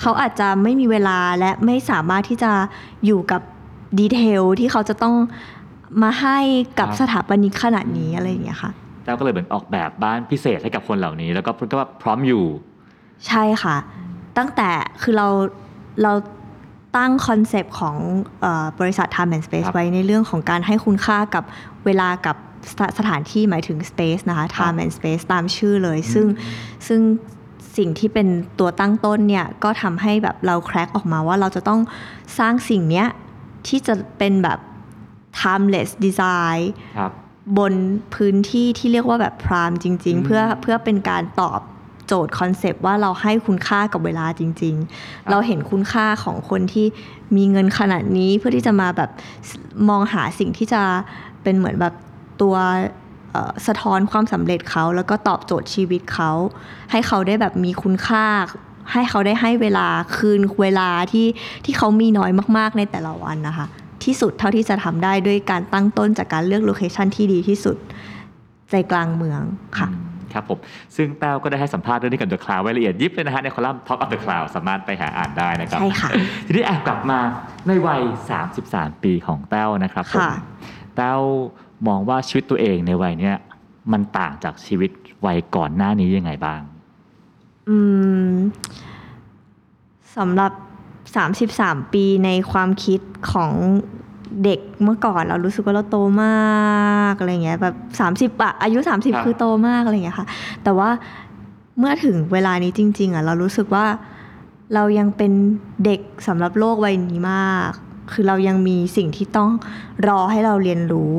[0.00, 2.52] เขาอาจจะไม่มีเวลาและไม่สามารถที่จะ
[3.06, 3.42] อยู่กับ
[3.98, 5.14] detail ที่เขาจะต้อง
[6.02, 6.38] มาให้
[6.78, 8.70] กับครับสถาปนิกขนาดนี้อะไรอย่างเงี้ยค่ะ
[9.04, 12.44] แต้วก็เลยเหมือนออกแบบบ้านพิเศษให้กับคนเหล่านี้ แล้วก็ก็พร้อมอยู่
[13.26, 13.76] ใช่ค่ะ
[14.38, 14.70] ตั้งแต่
[15.02, 15.28] คือเรา
[16.02, 16.12] เรา
[16.96, 17.96] ตั้ง concept ของ
[18.40, 21.44] เออบริษัท Time and Space ครับไว้ในเรื่องของการให้คุณค่ากับ
[21.86, 22.36] เวลากับ
[22.70, 26.26] สถสถานที่หมายถึง Space นะคะ Time and Space ตามชื่อเลย ซึ่ง
[26.88, 27.00] ซึ่ง
[27.78, 31.80] สิ่งที่เป็นตัวตั้งต้นเนี่ยก็ทำให้แบบเราแคร็กออกมาว่าเราจะต้อง
[32.38, 33.06] สร้างสิ่งเนี้ย
[33.66, 34.58] ที่จะเป็นแบบ
[35.40, 36.62] timeless design
[36.98, 37.12] ครับ
[37.58, 37.72] บน
[38.14, 41.60] พื้นที่ที่เรียกว่าแบบพรามจริงอืมๆเพื่อเพื่อเป็นการตอบ
[42.06, 46.86] โจทย์คอนเซปต์ว่าเราให้คุณค่ากับเวลาจริง ๆ เราเห็นคุณค่าของคนที่
[47.36, 49.10] มีเงินขนาดนี้เพื่อที่จะมาแบบ
[49.88, 50.82] มองหาสิ่งที่จะ
[51.42, 51.94] เป็นเหมือนแบบ
[52.42, 52.86] ตัวเอ่อ
[53.66, 56.30] สะท้อนความสำเร็จเขาแล้วก็ตอบโจทย์ชีวิตเขา
[56.90, 58.26] ให้เขาได้แบบมีคุณค่า
[58.92, 59.86] ให้เขาได้ให้เวลา
[60.16, 61.26] คืนเวลาที่
[61.64, 63.66] ที่เขามีน้อยมากๆในแต่ละวันนะคะ
[64.04, 67.76] ที่สุดเท่าที่จะทำได้ด้วยการตั้งต้นจากการเลือกโลเคชันที่ดีที่สุด
[68.70, 69.40] ใจกลางเมือง
[69.78, 70.58] ค่ะอืมครับผม
[70.96, 76.10] ซึ่งแต้วก็ได้ให้สัมภาษณ์เรื่องนี้กับ The Cloud ไว้ละเอียดยิบเลยนะฮะในคอลัมน์ Top of the Cloud สามารถไปหาอ่านได้นะครับ ใช่ค่ะ
[76.46, 77.18] ทีนี้แอบกลับมา
[77.66, 78.02] ในวัย
[78.52, 80.30] 33 ปีของแต้วนะครับผมค่ะ
[80.96, 81.20] แต้ว
[81.86, 83.36] มองว่าชีวิตตัวเองในวัยเนี้ย
[83.92, 84.90] มันต่างจากชีวิต
[85.26, 86.60] วัยก่อนหน้านี้ยังไงบ้าง
[87.68, 87.78] อื
[88.28, 88.32] ม
[90.16, 90.52] สำหรับ
[91.22, 93.00] 33 ปีในความคิด
[93.32, 93.52] ของ
[94.44, 97.74] เด็กเมื่อก่อนเรารู้สึกว่าเราโตมากอะไรเงี้ยแบบ
[98.34, 100.26] 30อะอายุครับ30 คือโตมากอะไรเงี้ยค่ะ
[100.64, 100.90] แต่ว่า
[101.78, 103.86] เมื่อถึงเวลานี้จริง ๆอะเรารู้สึกว่า
[104.74, 105.32] เรายังเป็น
[105.84, 107.72] เด็กสำหรับโลกใบนี้มาก
[108.12, 109.50] คือเรายังมีสิ่งที่ต้อง
[110.08, 111.14] รอให้เราเรียนรู้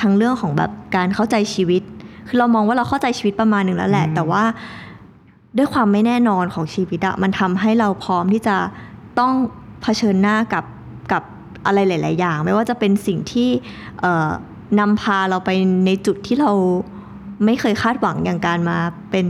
[0.00, 1.82] ทั้งเรื่องของแบบการเข้าใจชีวิต
[2.28, 4.42] คือเรามองว่าเราเข้าใจชีวิตประมาณหนึ่งแล้วแหละอืมแต่ว่า
[5.56, 8.56] ด้วยความไม่แน่นอนของชีวิตอะมันทำให้เราพร้อมที่จะ
[9.18, 9.32] ต้อง
[9.82, 10.64] เผชิญหน้ากับ
[11.12, 11.22] กับ
[11.66, 13.48] อะไรหลาย ๆ อย่าง ไม่ว่าจะเป็นสิ่งที่
[14.00, 14.30] เอ่อ
[14.80, 15.50] นำพาเราไป
[15.86, 16.52] ในจุดที่เรา
[17.44, 18.78] ไม่เคยคาดหวังอย่างการมา
[19.10, 19.26] เป็น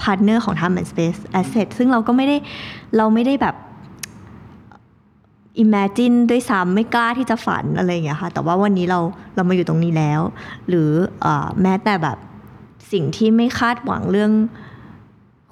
[0.00, 2.36] partner ของ Time and Space Asset ซึ่งเราก็ไม่ได้
[2.96, 3.54] เราไม่ได้แบบ
[5.64, 9.00] imagine ด้วยซ้ำไม่กล้าที่จะฝันอะไรอย่างเงี้ยค่ะ แต่ว่าวันนี้เรา
[9.34, 10.20] เรามาอยู่ตรงนี้แล้ว
[10.68, 10.90] หรื
[11.24, 11.26] อ
[11.62, 12.18] แม้แต่แบบ
[12.92, 14.32] สิ่งที่ไม่คาดหวังเรื่อง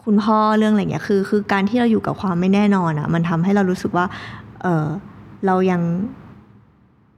[0.05, 4.07] คุณพ่อเรื่องอะไรเงี้ยคือ คือการที่เราอยู่กับความไม่แน่นอนอะ่ะ มันทำให้เรารู้สึกว่า
[4.63, 4.87] เออ
[5.47, 5.83] เรายัง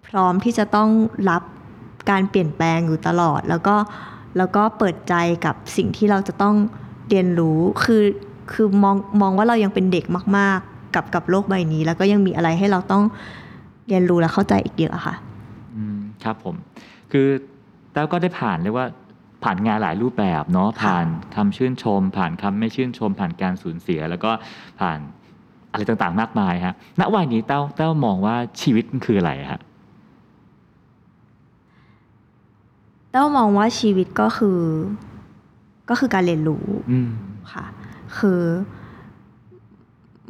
[0.08, 0.88] พร้อมที่จะต้อง
[1.30, 1.42] รับ
[2.10, 3.76] การเปลี่ยนแปลงอยู่ตลอด แล้วก็
[4.36, 5.14] แล้วก็เปิดใจ
[5.44, 6.54] กับสิ่งที่เราจะต้อง
[7.08, 8.02] เรียนรู้คือ
[8.52, 10.04] คือมองมองว่าเรายังเป็นเด็ก
[10.36, 13.02] มาก ๆ กับกับโลกใบนี้ แล้วก็ยังมีอะไรให้เราต้อง
[13.88, 15.14] เรียนรู้และเข้าใจอีกเยอะค่ะ
[15.76, 16.54] อืมครับผม
[17.12, 17.26] คือ
[17.92, 18.86] แต้วก็ได้ผ่านเรียกว่า
[19.44, 24.30] ผ่านงานหลายรูปแบบเนาะค่ะผ่านคำชื่นชม ผ่านคำไม่ชื่นชม ผ่านการสูญเสีย แล้วก็
[24.80, 24.98] ผ่าน
[25.72, 29.60] อะไรต่างๆ มากมายฮะณวัยนี้แต้วแต้วมองว่าชีวิตมันคืออะไรฮะ
[33.12, 34.60] แต้วมองว่าชีวิตก็คือ
[35.90, 37.10] ก็คือการเรียนรู้อืม
[37.52, 37.64] ค่ะ
[38.18, 38.40] คือ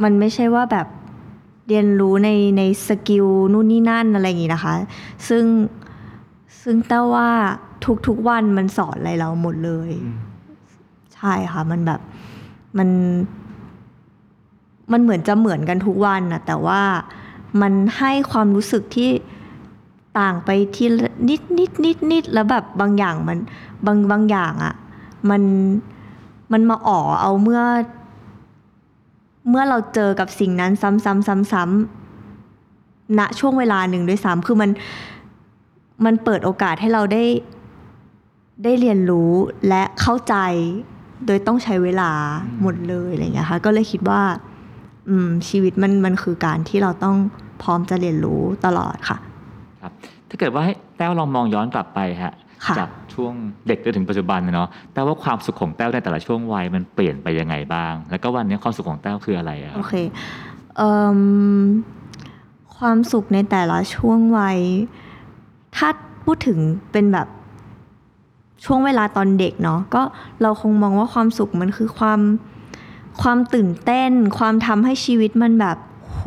[0.03, 0.86] มันไม่ใช่ว่าแบบ
[1.68, 4.74] เรียนรู้ในในสกิลนู่นนี่นั่นอะไรอย่างงี้นะคะ
[5.28, 5.44] ซึ่ง
[6.62, 7.28] ซึ่งแต่ว่า
[8.07, 10.18] ทุกๆวันมันสอนอะไรเราหมดเลยอืม
[11.14, 12.01] ใช่ค่ะ มันแบบ
[12.78, 12.88] มัน
[14.92, 16.82] มันเหมือนจะเหมือนกันทุกวันนะแต่ว่า
[17.61, 19.11] มันให้ความรู้สึกที่
[20.18, 23.38] ต่างไปทีละนิดนิดนิดนิดแล้วแบบบางอย่างมัน
[23.86, 24.74] บางบางอย่างอะ่ะ
[25.30, 25.42] มัน
[26.53, 27.62] มันมาอ๋อเอาเมื่อ
[29.49, 34.70] เมื่อเราเจอกับสิ่งนั้นซ้ำซ้ำซ้ำซ้ำณช่วงเวลาหนึ่งด้วยซ้ำคือมัน
[36.05, 37.24] มันเปิดโอกาสให้เราได้
[38.64, 39.32] ได้เรียนรู้
[39.68, 40.34] และเข้าใจ
[41.26, 42.11] โดยต้องใช้เวลา
[42.62, 44.20] หมดเลยอะไรอย่างเงี้ยค่ะก็เลยคิดว่า
[45.09, 47.16] อืม ชีวิตมันมันคือการที่เราต้อง
[47.62, 49.18] พร้อมจะเรียนรู้ตลอดค่ะ
[49.80, 49.92] ครับ
[50.28, 52.34] ถ้าเกิดว่าให้แต้วลองมองย้อนกลับไปฮะ
[52.78, 53.32] จากช่วง
[53.66, 59.94] เด็กจนถึงปัจจุบันนะเนาะแต่ว่าความสุขของแต้วในแต่ละช่วงวัยมันเปลี่ยนไปยังไงบ้าง แล้วก็วันนี้ความสุขของแต้วคืออะไรอะคโอรับเค
[60.76, 61.20] เอิ่ม
[62.76, 64.59] ความสุขในแต่ละช่วงวัย
[65.76, 65.88] ถ้า
[66.24, 66.59] พูดถึง
[66.92, 67.28] เป็นแบบ
[68.64, 70.02] ช่วงเวลาตอนเด็กเนาะก็
[70.42, 72.20] เราคงมองว่าความสุขมันคือความ
[73.22, 75.76] ความตื่นเต้น ความทำให้ชีวิตมันแบบ
[76.11, 76.20] โห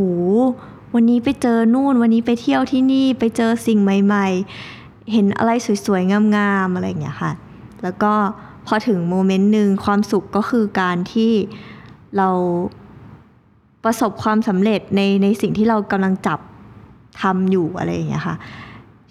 [0.93, 4.27] วันนี้ไปเจอนู่น วันนี้ไปเที่ยวที่นี่ไปเจอสิ่งใหม่
[4.59, 4.80] ๆ
[5.13, 5.51] เห็นอะไร
[5.85, 7.31] สวยๆ งามๆ อะไรอย่างเงี้ยค่ะ
[7.83, 8.13] แล้วก็
[8.67, 11.31] พอถึงโมเมนต์หนึ่งความสุขก็คือการที่
[12.17, 12.29] เรา
[13.83, 16.39] ประสบความสำเร็จในในสิ่งที่เรากำลังจับ
[17.21, 18.35] ทำอยู่อะไรอย่างเงี้ยค่ะ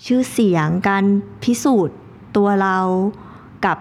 [0.06, 1.04] ชื่อเสียงการ
[1.42, 1.96] พิสูจน์
[2.36, 2.78] ตัวเรา
[3.64, 3.78] กับ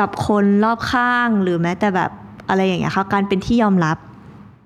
[0.00, 2.10] กับคนรอบข้างหรือแม้แต่แบบ
[2.48, 3.98] อะไรอย่างเงี้ยค่ะ การเป็นที่ยอมรับ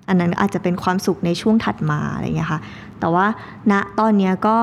[0.09, 2.61] อันนั้นอาจจะเป็นความสุขในช่วงถัดมาอะไรเงี้ยค่ะ
[2.99, 3.25] แต่ว่า
[3.71, 4.57] ณตอนนี้ก็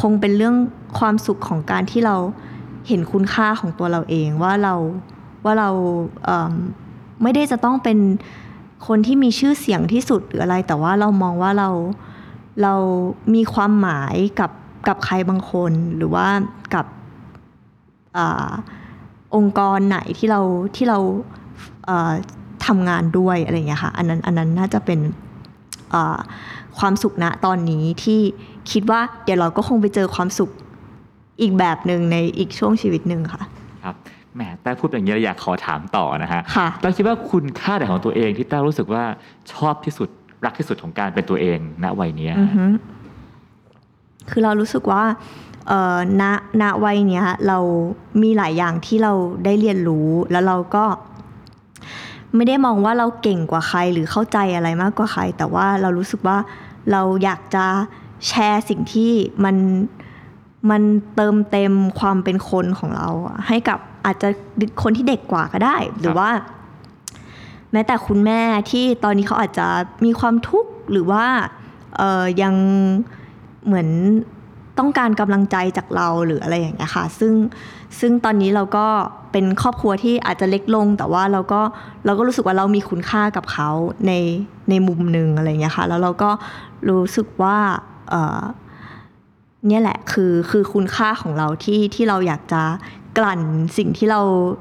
[0.00, 0.56] คงเป็นเรื่อง
[0.98, 2.16] ความสุขของการที่เรา
[2.88, 4.74] เห็นคุณค่าของตัวเราเองว่าเรา
[5.44, 5.70] ว่าเรา
[6.24, 7.98] เไม่ได้จะต้องเป็น
[8.86, 11.70] คนที่มีชื่อเสียงที่สุดหรืออะไร แต่ว่าเรามองว่าเรา
[12.62, 12.74] เรา
[13.34, 14.50] มีความหมายกับ
[14.88, 16.26] กับใครบางคน หรือว่า
[16.74, 16.86] กับ
[18.16, 18.18] อ
[19.36, 20.40] องค์กรไหนที่เรา
[20.76, 20.98] ที่เรา
[21.86, 22.12] เอ่อ
[22.68, 25.00] ทำงานด้วยอะไรอย่างเงี้ยค่ะอันนั้นอันนั้นน่าจะเป็น
[25.94, 26.18] อ่า
[26.78, 28.20] ความสุขณตอนนี้ที่
[28.72, 30.50] คิดว่าเดี๋ยวเราก็คงไปเจอความสุข
[31.40, 33.42] อีกแบบหนึ่งในอีกช่วงชีวิตหนึ่งค่ะ
[33.84, 33.94] ครับ
[34.34, 39.04] แหมแต่พูดอย่างนี้แล้วอยากขอถามต่อนะฮะค่ะแต้วคิดว่าคุณค่าไหนของตัวเองที่แต้วรู้สึกว่า
[39.52, 40.08] ชอบที่สุด
[40.44, 42.64] รักที่สุดของการเป็นตัวเองณวัยเนี้ยอือฮึ
[44.30, 45.02] คือเรารู้สึกว่า
[45.68, 46.22] เอ่อณ
[46.62, 47.58] ณวัยเนี้ยเรา
[48.22, 49.12] มีหลายอย่างที่เรา
[49.44, 50.84] ได้เรียนรู้แล้วเราก็
[52.34, 56.38] ไม่ได้มองว่าเราเก่งกว่าใครหรือเข้าใจอะไรมากกว่าใคร แต่ว่าเรารู้สึกว่า
[56.92, 57.66] เราอยากจะ
[58.28, 59.12] แชร์สิ่งที่
[59.44, 59.56] มัน
[60.70, 60.82] มัน
[61.14, 64.28] เติมเต็มความเป็นคนของเราอะให้กับอาจจะ
[64.82, 66.30] คนที่เด็กกว่าก็ได้ หรือว่า
[67.72, 69.68] แม้แต่คุณแม่ที่ตอนนี้เขาอาจจะ
[70.04, 71.24] มีความทุกข์หรือว่า
[71.96, 72.54] เอ่อยัง
[73.66, 73.88] เหมือน
[74.78, 77.34] ต้องการกำลังใจจากเราหรืออะไรอย่างเงี้ยค่ะ ซึ่ง
[78.00, 78.86] ซึ่งตอนนี้เราก็
[79.32, 81.60] เป็นครอบครัวที่อาจจะเล็กลง แต่ว่าเราก็
[82.04, 83.70] เราก็รู้สึกว่าเรามีคุณค่ากับเขา
[84.06, 84.12] ใน
[84.70, 86.30] ในมุมหนึ่งอะไรอย่างเงี้ยค่ะ แล้วเราก็
[86.88, 87.56] รู้สึกว่า
[88.10, 88.40] เออ
[89.66, 92.62] เนี่ยแหละคือคือคุณค่าของเราที่ที่เราอยากจะ
[93.18, 93.40] กลั่น
[93.78, 94.20] สิ่งที่เรา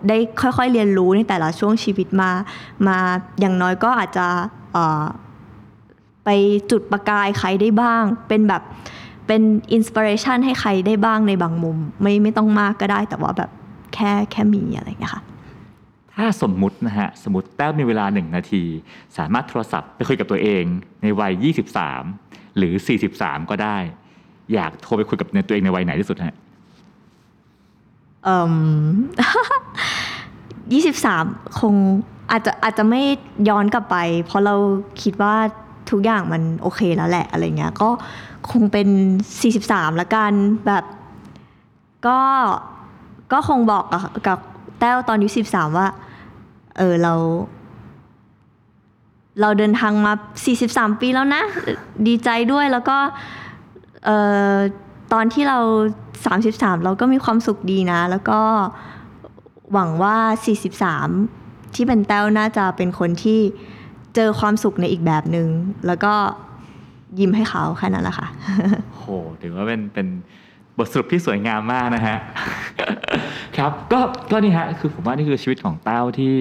[0.10, 2.32] ได้ค่อยๆเรียนรู้ในแต่ละช่วงชีวิตมา
[2.88, 2.98] มา
[3.40, 4.28] อย่างน้อยก็อาจจะ
[4.74, 5.06] เออ
[6.26, 6.30] ไป
[6.72, 8.62] จุดประกายใครได้บ้าง เป็นแบบ
[9.28, 9.42] เป็น
[9.74, 13.50] อินสปิเรชันให้ใครได้บ้างในบางมุม ไม่ไม่ต้องมากก็ได้แต่ว่าแบบ
[13.94, 15.24] แค่แค่มีอะไรอย่างเงี้ยค่ะ
[16.16, 18.64] ถ้าสมมุตินะฮะ สมมติแต้วมีเวลาหนึ่งนาที
[19.18, 20.64] สามารถโทรศัพท์ไปคุยกับตัวเอง
[21.02, 21.34] ในวัย
[21.94, 22.74] 23 หรือ
[23.12, 23.78] 43 ก็ได้
[24.54, 26.36] อยากโทรไปคุยกับในตัวเองในวัยไหนที่สุดฮะ
[28.24, 28.54] เอ่ม
[30.74, 31.26] ยี่สิบสาม
[31.60, 31.74] คง
[32.32, 33.02] อาจจะอาจจะไม่
[33.50, 34.56] ย้อนกลับไป เพราะเรา
[35.04, 35.36] คิดว่า
[35.92, 37.90] ทุกอย่างมันโอเคแล้วแหละอะไรเงี้ยก็
[38.52, 38.88] คงเป็น
[39.42, 40.34] สี่สิบสามละกัน
[40.66, 40.84] แบบ
[42.08, 42.20] ก็
[43.32, 44.40] ก็คงบอกกับกับ
[44.80, 45.88] แต้วตอนอายุสิบสามว่า
[46.78, 47.14] เออเรา
[49.42, 50.14] เราเดินทางมา
[50.58, 51.44] 43 ปีแล้วนะ
[52.08, 52.98] ดีใจด้วยแล้วก็
[54.06, 54.18] เอ่
[54.54, 54.56] อ
[55.14, 55.60] ตอนที่เรา
[56.22, 58.42] 33 เราก็มีความสุขดีนะ แล้วก็
[59.74, 60.18] หวังว่า
[60.96, 63.40] 43 ที่เป็นแต้วน่าจะเป็นคนที่
[64.16, 65.48] เจอความสุขในอีกแบบหนึง่ง
[65.88, 66.14] แล้วก็
[67.20, 68.28] ยิ้มให้เขาแค่นั้นแหละค่ะ
[68.98, 69.06] โห
[69.42, 70.08] ถือว่าเป็นเป็น
[70.78, 72.18] บทสรุปที่สวยงามมากนะฮะ
[73.58, 74.00] ครับก็
[74.32, 76.38] ก็นี่ฮะคือผมว่านี่คือชีวิตของเต้าที่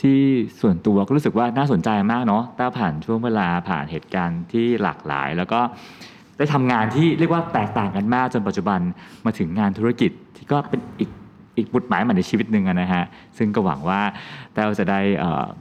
[0.00, 0.18] ที่
[0.60, 5.60] ส่วนตัวก็รู้สึกว่าน่าสนใจมากเนาะเต้าผ่านช่วงเวลาผ่านเหตุการณ์ที่หลากหลาย แล้วก็
[6.38, 8.80] ได้ทำงานที่เรียกว่าแตกต่างกันมากจนปัจจุบัน
[9.24, 11.10] มาถึงงานธุรกิจที่ก็เป็นอีก
[11.56, 13.04] อีกบุตรหมายใหม่ในชีวิตหนึ่งนะฮะ
[13.38, 14.00] ซึ่งก็หวังว่า
[14.54, 15.00] แต้วจะได้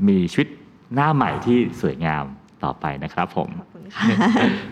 [0.07, 0.47] มีชีวิต
[0.95, 2.23] หน้าใหม่ที่สวยงาม
[2.63, 4.07] ต่อไปนะครับผมขอบ ค่ะ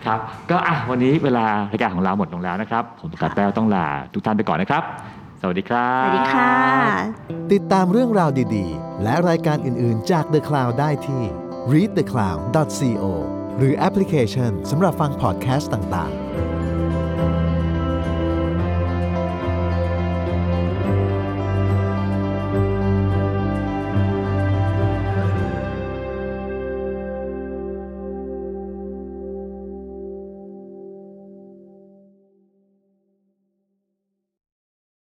[0.06, 4.82] ครับ ก็อะวันนี้เวลารายการของเราหมดลงแล้วนะครับ ผมกับแต้วต้องลาทุกท่านไปก่อนนะครับ
[5.40, 6.52] สวัสดีครับ สวัสดีค่ะ
[7.52, 11.22] ติดตามเรื่องราวดีๆ และรายการอื่นๆจาก The Cloud ได้ที่
[11.72, 13.04] readthecloud.co
[13.58, 16.23] หรือแอปพลิเคชันสำหรับฟังพอดแคสต์ต่างๆ